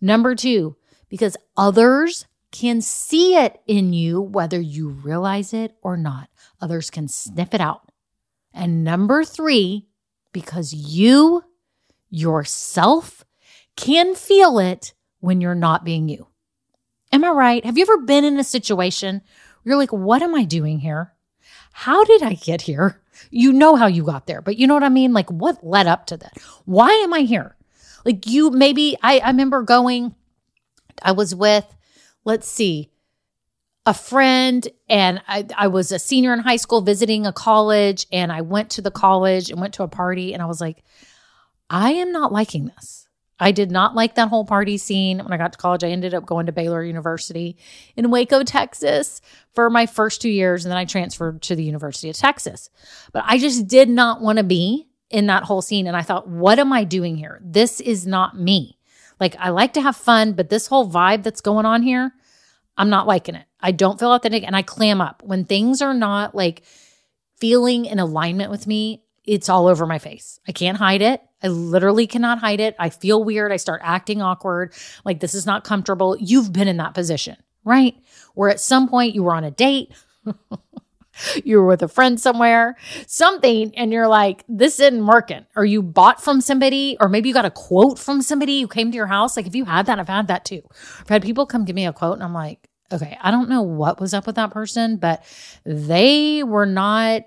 Number 0.00 0.34
two, 0.34 0.74
because 1.08 1.36
others 1.56 2.26
can 2.50 2.80
see 2.80 3.36
it 3.36 3.60
in 3.68 3.92
you, 3.92 4.20
whether 4.20 4.60
you 4.60 4.88
realize 4.88 5.54
it 5.54 5.76
or 5.80 5.96
not. 5.96 6.28
Others 6.60 6.90
can 6.90 7.06
sniff 7.06 7.54
it 7.54 7.60
out. 7.60 7.92
And 8.52 8.82
number 8.82 9.22
three, 9.22 9.86
because 10.32 10.74
you 10.74 11.44
yourself 12.08 13.24
can 13.76 14.16
feel 14.16 14.58
it 14.58 14.92
when 15.20 15.40
you're 15.40 15.54
not 15.54 15.84
being 15.84 16.08
you. 16.08 16.26
Am 17.12 17.22
I 17.22 17.28
right? 17.28 17.64
Have 17.64 17.78
you 17.78 17.84
ever 17.84 17.98
been 17.98 18.24
in 18.24 18.40
a 18.40 18.44
situation 18.44 19.22
you're 19.64 19.76
like, 19.76 19.92
what 19.92 20.22
am 20.22 20.34
I 20.34 20.44
doing 20.44 20.80
here? 20.80 21.12
How 21.72 22.04
did 22.04 22.22
I 22.22 22.34
get 22.34 22.62
here? 22.62 23.00
You 23.30 23.52
know 23.52 23.76
how 23.76 23.86
you 23.86 24.04
got 24.04 24.26
there, 24.26 24.40
but 24.40 24.56
you 24.56 24.66
know 24.66 24.74
what 24.74 24.82
I 24.82 24.88
mean? 24.88 25.12
Like, 25.12 25.30
what 25.30 25.64
led 25.64 25.86
up 25.86 26.06
to 26.06 26.16
that? 26.16 26.38
Why 26.64 26.90
am 26.90 27.12
I 27.12 27.20
here? 27.20 27.56
Like, 28.04 28.26
you 28.26 28.50
maybe, 28.50 28.96
I, 29.02 29.18
I 29.18 29.28
remember 29.28 29.62
going, 29.62 30.14
I 31.02 31.12
was 31.12 31.34
with, 31.34 31.66
let's 32.24 32.48
see, 32.48 32.90
a 33.86 33.94
friend 33.94 34.68
and 34.88 35.22
I, 35.26 35.46
I 35.56 35.68
was 35.68 35.90
a 35.90 35.98
senior 35.98 36.32
in 36.32 36.40
high 36.40 36.56
school 36.56 36.80
visiting 36.80 37.26
a 37.26 37.32
college 37.32 38.06
and 38.12 38.30
I 38.30 38.42
went 38.42 38.70
to 38.70 38.82
the 38.82 38.90
college 38.90 39.50
and 39.50 39.60
went 39.60 39.74
to 39.74 39.82
a 39.82 39.88
party 39.88 40.32
and 40.32 40.42
I 40.42 40.46
was 40.46 40.60
like, 40.60 40.84
I 41.68 41.92
am 41.92 42.12
not 42.12 42.32
liking 42.32 42.66
this. 42.66 43.08
I 43.40 43.52
did 43.52 43.70
not 43.70 43.94
like 43.94 44.14
that 44.14 44.28
whole 44.28 44.44
party 44.44 44.76
scene. 44.76 45.18
When 45.18 45.32
I 45.32 45.36
got 45.36 45.52
to 45.52 45.58
college, 45.58 45.82
I 45.82 45.88
ended 45.88 46.14
up 46.14 46.26
going 46.26 46.46
to 46.46 46.52
Baylor 46.52 46.84
University 46.84 47.56
in 47.96 48.10
Waco, 48.10 48.44
Texas 48.44 49.20
for 49.54 49.70
my 49.70 49.86
first 49.86 50.20
two 50.20 50.28
years. 50.28 50.64
And 50.64 50.70
then 50.70 50.78
I 50.78 50.84
transferred 50.84 51.42
to 51.42 51.56
the 51.56 51.64
University 51.64 52.10
of 52.10 52.16
Texas. 52.16 52.70
But 53.12 53.24
I 53.26 53.38
just 53.38 53.66
did 53.66 53.88
not 53.88 54.20
want 54.20 54.38
to 54.38 54.44
be 54.44 54.88
in 55.08 55.26
that 55.26 55.44
whole 55.44 55.62
scene. 55.62 55.86
And 55.86 55.96
I 55.96 56.02
thought, 56.02 56.28
what 56.28 56.58
am 56.58 56.72
I 56.72 56.84
doing 56.84 57.16
here? 57.16 57.40
This 57.42 57.80
is 57.80 58.06
not 58.06 58.38
me. 58.38 58.78
Like, 59.18 59.36
I 59.38 59.50
like 59.50 59.72
to 59.74 59.82
have 59.82 59.96
fun, 59.96 60.34
but 60.34 60.48
this 60.48 60.66
whole 60.66 60.88
vibe 60.88 61.22
that's 61.22 61.40
going 61.40 61.66
on 61.66 61.82
here, 61.82 62.12
I'm 62.76 62.90
not 62.90 63.06
liking 63.06 63.34
it. 63.34 63.46
I 63.60 63.72
don't 63.72 63.98
feel 63.98 64.12
authentic 64.12 64.44
and 64.44 64.56
I 64.56 64.62
clam 64.62 65.00
up. 65.00 65.22
When 65.22 65.44
things 65.44 65.82
are 65.82 65.92
not 65.92 66.34
like 66.34 66.62
feeling 67.36 67.84
in 67.84 67.98
alignment 67.98 68.50
with 68.50 68.66
me, 68.66 69.02
it's 69.24 69.48
all 69.48 69.66
over 69.66 69.86
my 69.86 69.98
face. 69.98 70.40
I 70.48 70.52
can't 70.52 70.78
hide 70.78 71.02
it. 71.02 71.22
I 71.42 71.48
literally 71.48 72.06
cannot 72.06 72.38
hide 72.38 72.60
it. 72.60 72.76
I 72.78 72.90
feel 72.90 73.24
weird. 73.24 73.52
I 73.52 73.56
start 73.56 73.80
acting 73.84 74.22
awkward. 74.22 74.74
Like 75.04 75.20
this 75.20 75.34
is 75.34 75.46
not 75.46 75.64
comfortable. 75.64 76.16
You've 76.18 76.52
been 76.52 76.68
in 76.68 76.76
that 76.78 76.94
position, 76.94 77.36
right? 77.64 77.96
Where 78.34 78.50
at 78.50 78.60
some 78.60 78.88
point 78.88 79.14
you 79.14 79.22
were 79.22 79.34
on 79.34 79.44
a 79.44 79.50
date, 79.50 79.92
you 81.44 81.58
were 81.58 81.66
with 81.66 81.82
a 81.82 81.88
friend 81.88 82.20
somewhere, 82.20 82.76
something, 83.06 83.74
and 83.76 83.92
you're 83.92 84.08
like, 84.08 84.44
this 84.48 84.80
isn't 84.80 85.06
working. 85.06 85.46
Or 85.56 85.64
you 85.64 85.82
bought 85.82 86.22
from 86.22 86.40
somebody, 86.40 86.96
or 87.00 87.08
maybe 87.08 87.28
you 87.28 87.34
got 87.34 87.44
a 87.44 87.50
quote 87.50 87.98
from 87.98 88.22
somebody 88.22 88.60
who 88.60 88.68
came 88.68 88.90
to 88.90 88.96
your 88.96 89.06
house. 89.06 89.36
Like 89.36 89.46
if 89.46 89.54
you 89.54 89.64
had 89.64 89.86
that, 89.86 89.98
I've 89.98 90.08
had 90.08 90.28
that 90.28 90.44
too. 90.44 90.62
I've 91.00 91.08
had 91.08 91.22
people 91.22 91.46
come 91.46 91.64
give 91.64 91.76
me 91.76 91.86
a 91.86 91.92
quote 91.92 92.14
and 92.14 92.22
I'm 92.22 92.34
like, 92.34 92.68
okay, 92.92 93.16
I 93.20 93.30
don't 93.30 93.48
know 93.48 93.62
what 93.62 94.00
was 94.00 94.14
up 94.14 94.26
with 94.26 94.36
that 94.36 94.50
person, 94.50 94.96
but 94.96 95.24
they 95.64 96.42
were 96.42 96.66
not 96.66 97.22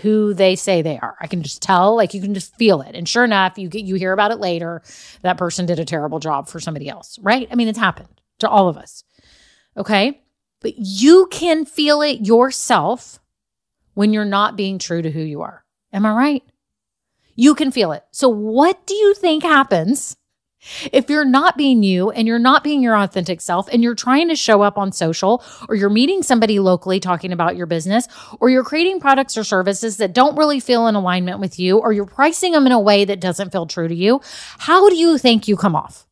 who 0.00 0.32
they 0.32 0.56
say 0.56 0.80
they 0.82 0.98
are. 0.98 1.16
I 1.20 1.26
can 1.26 1.42
just 1.42 1.62
tell, 1.62 1.96
like 1.96 2.14
you 2.14 2.20
can 2.20 2.34
just 2.34 2.56
feel 2.56 2.80
it. 2.80 2.94
And 2.94 3.08
sure 3.08 3.24
enough, 3.24 3.58
you 3.58 3.68
get 3.68 3.84
you 3.84 3.96
hear 3.96 4.12
about 4.12 4.30
it 4.30 4.40
later. 4.40 4.82
That 5.22 5.38
person 5.38 5.66
did 5.66 5.78
a 5.78 5.84
terrible 5.84 6.18
job 6.18 6.48
for 6.48 6.60
somebody 6.60 6.88
else, 6.88 7.18
right? 7.20 7.46
I 7.50 7.54
mean, 7.54 7.68
it's 7.68 7.78
happened 7.78 8.20
to 8.38 8.48
all 8.48 8.68
of 8.68 8.76
us. 8.76 9.04
Okay? 9.76 10.22
But 10.60 10.74
you 10.76 11.26
can 11.30 11.64
feel 11.64 12.02
it 12.02 12.26
yourself 12.26 13.18
when 13.94 14.12
you're 14.12 14.24
not 14.24 14.56
being 14.56 14.78
true 14.78 15.02
to 15.02 15.10
who 15.10 15.20
you 15.20 15.42
are. 15.42 15.64
Am 15.92 16.06
I 16.06 16.12
right? 16.12 16.42
You 17.34 17.54
can 17.54 17.70
feel 17.70 17.92
it. 17.92 18.04
So 18.12 18.28
what 18.28 18.86
do 18.86 18.94
you 18.94 19.14
think 19.14 19.42
happens 19.42 20.16
if 20.92 21.10
you're 21.10 21.24
not 21.24 21.56
being 21.56 21.82
you 21.82 22.10
and 22.10 22.26
you're 22.26 22.38
not 22.38 22.64
being 22.64 22.82
your 22.82 22.96
authentic 22.96 23.40
self 23.40 23.68
and 23.68 23.82
you're 23.82 23.94
trying 23.94 24.28
to 24.28 24.36
show 24.36 24.62
up 24.62 24.78
on 24.78 24.92
social 24.92 25.42
or 25.68 25.74
you're 25.74 25.90
meeting 25.90 26.22
somebody 26.22 26.58
locally 26.58 27.00
talking 27.00 27.32
about 27.32 27.56
your 27.56 27.66
business 27.66 28.06
or 28.40 28.50
you're 28.50 28.64
creating 28.64 29.00
products 29.00 29.36
or 29.36 29.44
services 29.44 29.96
that 29.96 30.12
don't 30.12 30.36
really 30.36 30.60
feel 30.60 30.86
in 30.86 30.94
alignment 30.94 31.40
with 31.40 31.58
you 31.58 31.78
or 31.78 31.92
you're 31.92 32.06
pricing 32.06 32.52
them 32.52 32.66
in 32.66 32.72
a 32.72 32.80
way 32.80 33.04
that 33.04 33.20
doesn't 33.20 33.50
feel 33.50 33.66
true 33.66 33.88
to 33.88 33.94
you, 33.94 34.20
how 34.58 34.88
do 34.88 34.96
you 34.96 35.18
think 35.18 35.48
you 35.48 35.56
come 35.56 35.76
off? 35.76 36.06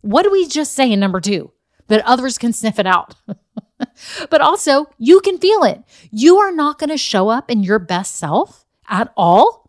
What 0.00 0.24
do 0.24 0.30
we 0.30 0.46
just 0.46 0.74
say 0.74 0.90
in 0.90 1.00
number 1.00 1.20
two? 1.20 1.52
That 1.88 2.06
others 2.06 2.38
can 2.38 2.52
sniff 2.52 2.78
it 2.78 2.86
out. 2.86 3.16
but 4.30 4.40
also, 4.40 4.86
you 4.98 5.20
can 5.20 5.38
feel 5.38 5.62
it. 5.64 5.82
You 6.10 6.38
are 6.38 6.52
not 6.52 6.78
going 6.78 6.90
to 6.90 6.96
show 6.96 7.28
up 7.28 7.50
in 7.50 7.62
your 7.62 7.78
best 7.78 8.16
self 8.16 8.64
at 8.88 9.12
all 9.16 9.61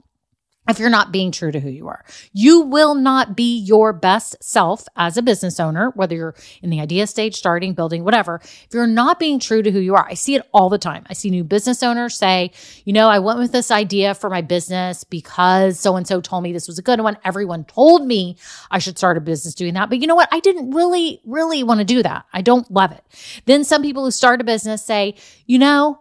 if 0.69 0.79
you're 0.79 0.89
not 0.89 1.11
being 1.11 1.31
true 1.31 1.51
to 1.51 1.59
who 1.59 1.69
you 1.69 1.87
are. 1.87 2.05
You 2.31 2.61
will 2.61 2.95
not 2.95 3.35
be 3.35 3.57
your 3.57 3.91
best 3.91 4.41
self 4.41 4.85
as 4.95 5.17
a 5.17 5.21
business 5.21 5.59
owner, 5.59 5.91
whether 5.95 6.15
you're 6.15 6.35
in 6.61 6.69
the 6.69 6.79
idea 6.79 7.07
stage, 7.07 7.35
starting, 7.35 7.73
building, 7.73 8.03
whatever. 8.03 8.39
If 8.43 8.69
you're 8.71 8.87
not 8.87 9.19
being 9.19 9.39
true 9.39 9.61
to 9.61 9.71
who 9.71 9.79
you 9.79 9.95
are, 9.95 10.05
I 10.07 10.13
see 10.13 10.35
it 10.35 10.47
all 10.53 10.69
the 10.69 10.77
time. 10.77 11.05
I 11.09 11.13
see 11.13 11.29
new 11.29 11.43
business 11.43 11.83
owners 11.83 12.15
say, 12.15 12.51
you 12.85 12.93
know, 12.93 13.09
I 13.09 13.19
went 13.19 13.39
with 13.39 13.51
this 13.51 13.71
idea 13.71 14.15
for 14.15 14.29
my 14.29 14.41
business 14.41 15.03
because 15.03 15.79
so 15.79 15.95
and 15.95 16.07
so 16.07 16.21
told 16.21 16.43
me 16.43 16.53
this 16.53 16.67
was 16.67 16.79
a 16.79 16.83
good 16.83 17.01
one. 17.01 17.17
Everyone 17.25 17.65
told 17.65 18.07
me 18.07 18.37
I 18.71 18.79
should 18.79 18.97
start 18.97 19.17
a 19.17 19.21
business 19.21 19.53
doing 19.53 19.73
that. 19.73 19.89
But 19.89 19.99
you 19.99 20.07
know 20.07 20.15
what? 20.15 20.29
I 20.31 20.39
didn't 20.39 20.71
really, 20.71 21.21
really 21.25 21.63
want 21.63 21.79
to 21.79 21.85
do 21.85 22.03
that. 22.03 22.25
I 22.31 22.41
don't 22.41 22.69
love 22.71 22.91
it. 22.91 23.03
Then 23.45 23.63
some 23.63 23.81
people 23.81 24.05
who 24.05 24.11
start 24.11 24.39
a 24.39 24.45
business 24.45 24.83
say, 24.83 25.15
you 25.45 25.59
know, 25.59 25.99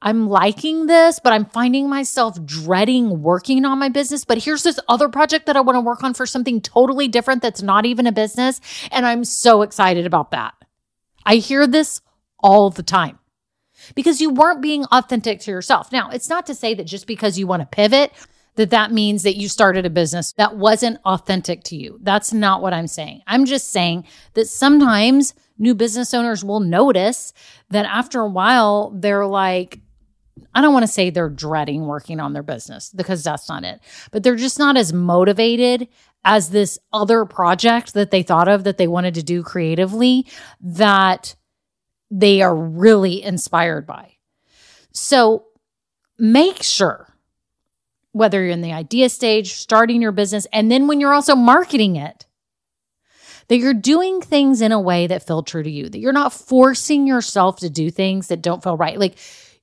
I'm 0.00 0.28
liking 0.28 0.86
this, 0.86 1.18
but 1.18 1.32
I'm 1.32 1.44
finding 1.44 1.88
myself 1.88 2.44
dreading 2.44 3.20
working 3.22 3.64
on 3.64 3.78
my 3.78 3.88
business. 3.88 4.24
But 4.24 4.38
here's 4.38 4.62
this 4.62 4.78
other 4.88 5.08
project 5.08 5.46
that 5.46 5.56
I 5.56 5.60
want 5.60 5.76
to 5.76 5.80
work 5.80 6.04
on 6.04 6.14
for 6.14 6.24
something 6.24 6.60
totally 6.60 7.08
different 7.08 7.42
that's 7.42 7.62
not 7.62 7.84
even 7.84 8.06
a 8.06 8.12
business. 8.12 8.60
And 8.92 9.04
I'm 9.04 9.24
so 9.24 9.62
excited 9.62 10.06
about 10.06 10.30
that. 10.30 10.54
I 11.26 11.36
hear 11.36 11.66
this 11.66 12.00
all 12.38 12.70
the 12.70 12.84
time 12.84 13.18
because 13.94 14.20
you 14.20 14.30
weren't 14.30 14.62
being 14.62 14.84
authentic 14.92 15.40
to 15.40 15.50
yourself. 15.50 15.90
Now, 15.90 16.10
it's 16.10 16.28
not 16.28 16.46
to 16.46 16.54
say 16.54 16.74
that 16.74 16.84
just 16.84 17.06
because 17.06 17.38
you 17.38 17.48
want 17.48 17.62
to 17.62 17.66
pivot, 17.66 18.12
that 18.54 18.70
that 18.70 18.92
means 18.92 19.22
that 19.22 19.36
you 19.36 19.48
started 19.48 19.86
a 19.86 19.90
business 19.90 20.32
that 20.32 20.56
wasn't 20.56 20.98
authentic 21.04 21.62
to 21.64 21.76
you. 21.76 21.98
That's 22.02 22.32
not 22.32 22.60
what 22.60 22.72
I'm 22.72 22.88
saying. 22.88 23.22
I'm 23.26 23.44
just 23.44 23.70
saying 23.70 24.04
that 24.34 24.46
sometimes 24.46 25.34
new 25.58 25.74
business 25.74 26.12
owners 26.12 26.44
will 26.44 26.60
notice 26.60 27.32
that 27.70 27.86
after 27.86 28.20
a 28.20 28.28
while, 28.28 28.90
they're 28.96 29.26
like, 29.26 29.80
I 30.58 30.60
don't 30.60 30.72
want 30.72 30.82
to 30.82 30.92
say 30.92 31.10
they're 31.10 31.28
dreading 31.28 31.86
working 31.86 32.18
on 32.18 32.32
their 32.32 32.42
business 32.42 32.90
because 32.92 33.22
that's 33.22 33.48
not 33.48 33.62
it, 33.62 33.78
but 34.10 34.24
they're 34.24 34.34
just 34.34 34.58
not 34.58 34.76
as 34.76 34.92
motivated 34.92 35.86
as 36.24 36.50
this 36.50 36.80
other 36.92 37.24
project 37.24 37.94
that 37.94 38.10
they 38.10 38.24
thought 38.24 38.48
of 38.48 38.64
that 38.64 38.76
they 38.76 38.88
wanted 38.88 39.14
to 39.14 39.22
do 39.22 39.44
creatively 39.44 40.26
that 40.60 41.36
they 42.10 42.42
are 42.42 42.56
really 42.56 43.22
inspired 43.22 43.86
by. 43.86 44.16
So 44.90 45.44
make 46.18 46.64
sure 46.64 47.06
whether 48.10 48.42
you're 48.42 48.50
in 48.50 48.60
the 48.60 48.72
idea 48.72 49.10
stage, 49.10 49.52
starting 49.52 50.02
your 50.02 50.10
business, 50.10 50.44
and 50.52 50.72
then 50.72 50.88
when 50.88 50.98
you're 50.98 51.14
also 51.14 51.36
marketing 51.36 51.94
it, 51.94 52.26
that 53.46 53.58
you're 53.58 53.74
doing 53.74 54.20
things 54.20 54.60
in 54.60 54.72
a 54.72 54.80
way 54.80 55.06
that 55.06 55.24
feel 55.24 55.44
true 55.44 55.62
to 55.62 55.70
you, 55.70 55.88
that 55.88 56.00
you're 56.00 56.12
not 56.12 56.32
forcing 56.32 57.06
yourself 57.06 57.60
to 57.60 57.70
do 57.70 57.92
things 57.92 58.26
that 58.26 58.42
don't 58.42 58.60
feel 58.60 58.76
right. 58.76 58.98
Like, 58.98 59.18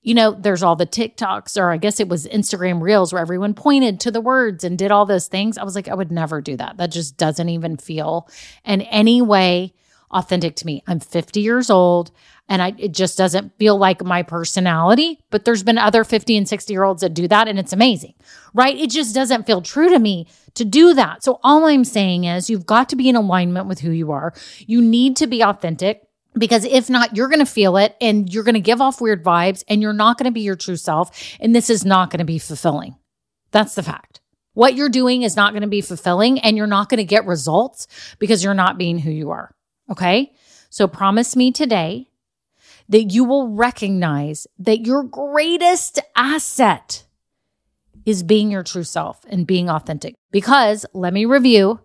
you 0.05 0.13
know, 0.13 0.31
there's 0.31 0.61
all 0.61 0.75
the 0.75 0.85
TikToks, 0.85 1.59
or 1.59 1.71
I 1.71 1.77
guess 1.77 1.99
it 1.99 2.07
was 2.07 2.27
Instagram 2.27 2.79
Reels 2.79 3.11
where 3.11 3.23
everyone 3.23 3.55
pointed 3.55 3.99
to 4.01 4.11
the 4.11 4.21
words 4.21 4.63
and 4.63 4.77
did 4.77 4.91
all 4.91 5.07
those 5.07 5.27
things. 5.27 5.57
I 5.57 5.63
was 5.63 5.73
like, 5.73 5.87
I 5.87 5.95
would 5.95 6.11
never 6.11 6.41
do 6.41 6.55
that. 6.57 6.77
That 6.77 6.91
just 6.91 7.17
doesn't 7.17 7.49
even 7.49 7.75
feel 7.75 8.29
in 8.63 8.81
any 8.81 9.23
way 9.23 9.73
authentic 10.11 10.55
to 10.57 10.65
me. 10.67 10.83
I'm 10.85 10.99
50 10.99 11.39
years 11.39 11.71
old 11.71 12.11
and 12.47 12.61
I, 12.61 12.75
it 12.77 12.93
just 12.93 13.17
doesn't 13.17 13.57
feel 13.57 13.77
like 13.77 14.03
my 14.03 14.21
personality. 14.21 15.19
But 15.31 15.43
there's 15.43 15.63
been 15.63 15.79
other 15.79 16.03
50 16.03 16.37
and 16.37 16.47
60 16.47 16.71
year 16.71 16.83
olds 16.83 17.01
that 17.01 17.15
do 17.15 17.27
that, 17.27 17.47
and 17.47 17.57
it's 17.57 17.73
amazing, 17.73 18.13
right? 18.53 18.77
It 18.77 18.91
just 18.91 19.15
doesn't 19.15 19.47
feel 19.47 19.63
true 19.63 19.89
to 19.89 19.97
me 19.97 20.27
to 20.53 20.63
do 20.63 20.93
that. 20.93 21.23
So 21.23 21.39
all 21.43 21.65
I'm 21.65 21.83
saying 21.83 22.25
is 22.25 22.47
you've 22.47 22.67
got 22.67 22.89
to 22.89 22.95
be 22.95 23.09
in 23.09 23.15
alignment 23.15 23.67
with 23.67 23.79
who 23.79 23.89
you 23.89 24.11
are. 24.11 24.35
You 24.59 24.81
need 24.81 25.15
to 25.17 25.25
be 25.25 25.41
authentic 25.41 26.04
because 26.37 26.65
if 26.65 26.89
not, 26.89 27.15
you're 27.15 27.29
going 27.29 27.39
to 27.39 27.45
feel 27.45 27.77
it 27.77 27.95
and 28.01 28.31
you're 28.31 28.43
going 28.43 28.55
to 28.55 28.61
give 28.61 28.81
off 28.81 29.01
weird 29.01 29.23
vibes 29.23 29.63
and 29.67 29.81
you're 29.81 29.93
not 29.93 30.17
going 30.17 30.25
to 30.25 30.31
be 30.31 30.41
your 30.41 30.55
true 30.55 30.75
self. 30.75 31.35
And 31.39 31.55
this 31.55 31.69
is 31.69 31.85
not 31.85 32.09
going 32.09 32.19
to 32.19 32.25
be 32.25 32.39
fulfilling. 32.39 32.95
That's 33.51 33.75
the 33.75 33.83
fact. 33.83 34.21
What 34.53 34.75
you're 34.75 34.89
doing 34.89 35.23
is 35.23 35.35
not 35.35 35.53
going 35.53 35.61
to 35.61 35.67
be 35.67 35.81
fulfilling 35.81 36.39
and 36.39 36.57
you're 36.57 36.67
not 36.67 36.89
going 36.89 36.97
to 36.97 37.03
get 37.03 37.25
results 37.25 37.87
because 38.19 38.43
you're 38.43 38.53
not 38.53 38.77
being 38.77 38.99
who 38.99 39.11
you 39.11 39.31
are. 39.31 39.51
Okay. 39.91 40.33
So 40.69 40.87
promise 40.87 41.35
me 41.35 41.51
today 41.51 42.09
that 42.89 43.05
you 43.05 43.23
will 43.23 43.49
recognize 43.49 44.47
that 44.59 44.85
your 44.85 45.03
greatest 45.03 45.99
asset 46.15 47.05
is 48.05 48.23
being 48.23 48.51
your 48.51 48.63
true 48.63 48.83
self 48.83 49.21
and 49.27 49.47
being 49.47 49.69
authentic. 49.69 50.15
Because 50.31 50.85
let 50.93 51.13
me 51.13 51.25
review 51.25 51.79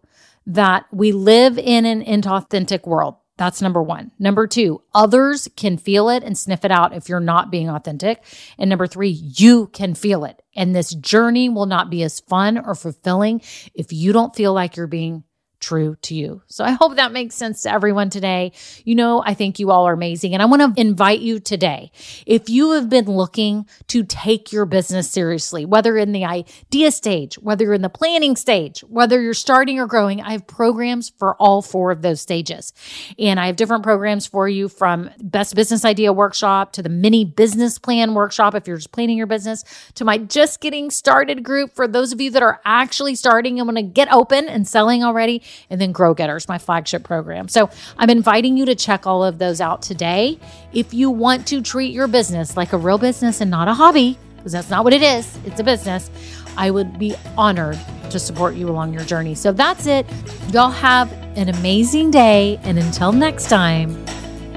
that 0.47 0.87
we 0.93 1.13
live 1.13 1.59
in 1.59 1.87
an 1.87 2.05
inauthentic 2.05 2.87
world. 2.87 3.17
That's 3.41 3.63
number 3.63 3.83
one. 3.83 4.11
Number 4.19 4.47
two, 4.47 4.83
others 4.93 5.49
can 5.57 5.79
feel 5.79 6.11
it 6.11 6.23
and 6.23 6.37
sniff 6.37 6.63
it 6.63 6.71
out 6.71 6.93
if 6.93 7.09
you're 7.09 7.21
not 7.21 7.51
being 7.51 7.71
authentic. 7.71 8.23
And 8.59 8.69
number 8.69 8.87
three, 8.87 9.09
you 9.09 9.69
can 9.69 9.95
feel 9.95 10.27
it. 10.27 10.43
And 10.55 10.77
this 10.77 10.95
journey 10.95 11.49
will 11.49 11.65
not 11.65 11.89
be 11.89 12.03
as 12.03 12.21
fun 12.21 12.59
or 12.59 12.75
fulfilling 12.75 13.41
if 13.73 13.95
you 13.95 14.13
don't 14.13 14.37
feel 14.37 14.53
like 14.53 14.77
you're 14.77 14.87
being 14.87 15.25
true 15.61 15.97
to 16.03 16.15
you. 16.15 16.43
So 16.49 16.65
I 16.65 16.73
hope 16.73 16.97
that 16.97 17.13
makes 17.13 17.35
sense 17.35 17.63
to 17.63 17.73
everyone 17.73 18.11
today. 18.11 18.53
You 18.85 18.95
know, 18.95 19.23
I 19.25 19.35
think 19.35 19.59
you 19.59 19.71
all 19.71 19.87
are 19.87 19.93
amazing. 19.93 20.33
And 20.35 20.43
I 20.43 20.47
want 20.47 20.75
to 20.75 20.81
invite 20.81 21.21
you 21.21 21.39
today. 21.39 21.93
If 22.27 22.49
you 22.49 22.73
have 22.73 22.89
been 22.89 23.05
looking 23.05 23.67
to 23.89 24.03
take 24.03 24.53
your 24.53 24.67
business 24.67 25.11
seriously, 25.11 25.65
whether 25.65 25.97
in 25.97 26.13
the 26.13 26.25
idea 26.25 26.91
stage, 26.91 27.37
whether 27.37 27.65
you're 27.65 27.75
in 27.75 27.83
the 27.83 27.89
planning 27.89 28.37
stage, 28.37 28.81
whether 28.81 29.21
you're 29.21 29.35
starting 29.35 29.79
or 29.79 29.87
growing, 29.87 30.21
I 30.21 30.33
have 30.33 30.47
programs 30.47 31.11
for 31.11 31.37
all 31.37 31.63
four 31.63 31.91
of 31.91 32.03
those 32.03 32.21
stages. 32.21 32.73
And 33.19 33.39
I 33.39 33.47
have 33.47 33.57
different 33.57 33.83
programs 33.83 34.27
for 34.27 34.49
you 34.49 34.69
from 34.69 35.11
best 35.23 35.55
business 35.55 35.85
idea 35.85 36.13
workshop 36.13 36.73
to 36.73 36.83
the 36.83 36.89
mini 36.89 37.25
business 37.25 37.79
plan 37.79 38.15
workshop 38.15 38.55
if 38.55 38.67
you're 38.67 38.77
just 38.77 38.93
planning 38.93 39.19
your 39.19 39.27
business 39.27 39.65
to 39.95 40.05
my 40.05 40.19
just 40.19 40.61
getting 40.61 40.91
started 40.91 41.43
group 41.43 41.73
for 41.73 41.87
those 41.87 42.13
of 42.13 42.21
you 42.21 42.31
that 42.31 42.43
are 42.43 42.61
actually 42.65 43.15
starting 43.15 43.59
and 43.59 43.67
want 43.67 43.77
to 43.77 43.83
get 43.83 44.13
open 44.13 44.49
and 44.49 44.67
selling 44.67 45.05
already 45.05 45.43
and 45.69 45.81
then 45.81 45.93
Grow 45.93 46.15
Getters, 46.15 46.49
my 46.49 46.59
flagship 46.59 47.05
program. 47.05 47.49
So 47.49 47.71
I'm 47.99 48.11
inviting 48.11 48.57
you 48.57 48.65
to 48.67 48.75
check 48.75 49.07
all 49.07 49.25
of 49.25 49.39
those 49.39 49.61
out 49.61 49.83
today. 49.83 50.39
If 50.73 50.95
you 50.95 51.11
want 51.11 51.47
to 51.49 51.63
treat 51.63 51.93
your 51.93 52.09
business 52.09 52.57
like 52.57 52.73
a 52.73 52.79
real 52.79 52.99
business 52.99 53.41
and 53.41 53.51
not 53.51 53.69
a 53.69 53.75
hobby, 53.75 54.19
because 54.37 54.53
that's 54.53 54.71
not 54.71 54.85
what 54.85 54.93
it 54.93 55.03
is, 55.03 55.39
it's 55.45 55.61
a 55.61 55.65
business, 55.65 56.11
I 56.57 56.71
would 56.71 56.99
be 56.99 57.15
honored 57.37 57.79
to 58.11 58.19
support 58.19 58.55
you 58.55 58.69
along 58.69 58.93
your 58.93 59.05
journey. 59.05 59.35
So 59.35 59.53
that's 59.53 59.87
it. 59.87 60.07
Y'all 60.51 60.71
have 60.71 61.13
an 61.37 61.49
amazing 61.49 62.11
day. 62.11 62.59
And 62.63 62.79
until 62.79 63.13
next 63.13 63.49
time, 63.49 64.05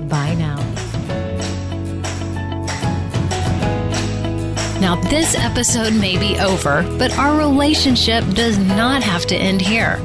bye 0.07 0.33
now. 0.35 0.82
Now, 4.83 4.95
this 5.09 5.33
episode 5.35 5.93
may 5.93 6.17
be 6.17 6.37
over, 6.39 6.83
but 6.99 7.17
our 7.17 7.37
relationship 7.37 8.23
does 8.35 8.59
not 8.59 9.01
have 9.01 9.25
to 9.27 9.35
end 9.35 9.61
here 9.61 9.99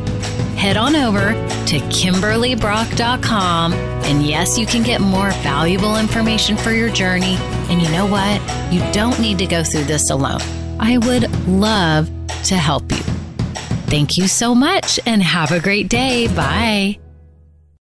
head 0.58 0.76
on 0.76 0.96
over 0.96 1.32
to 1.66 1.78
KimberlyBrock.com. 1.78 3.72
And 3.72 4.26
yes, 4.26 4.58
you 4.58 4.66
can 4.66 4.82
get 4.82 5.00
more 5.00 5.30
valuable 5.42 5.96
information 5.96 6.56
for 6.56 6.72
your 6.72 6.90
journey. 6.90 7.36
And 7.70 7.80
you 7.80 7.88
know 7.90 8.06
what? 8.06 8.40
You 8.72 8.80
don't 8.92 9.18
need 9.20 9.38
to 9.38 9.46
go 9.46 9.62
through 9.62 9.84
this 9.84 10.10
alone. 10.10 10.40
I 10.80 10.98
would 10.98 11.30
love 11.46 12.10
to 12.44 12.56
help 12.56 12.90
you. 12.90 13.02
Thank 13.88 14.18
you 14.18 14.28
so 14.28 14.54
much 14.54 15.00
and 15.06 15.22
have 15.22 15.52
a 15.52 15.60
great 15.60 15.88
day. 15.88 16.26
Bye. 16.28 16.98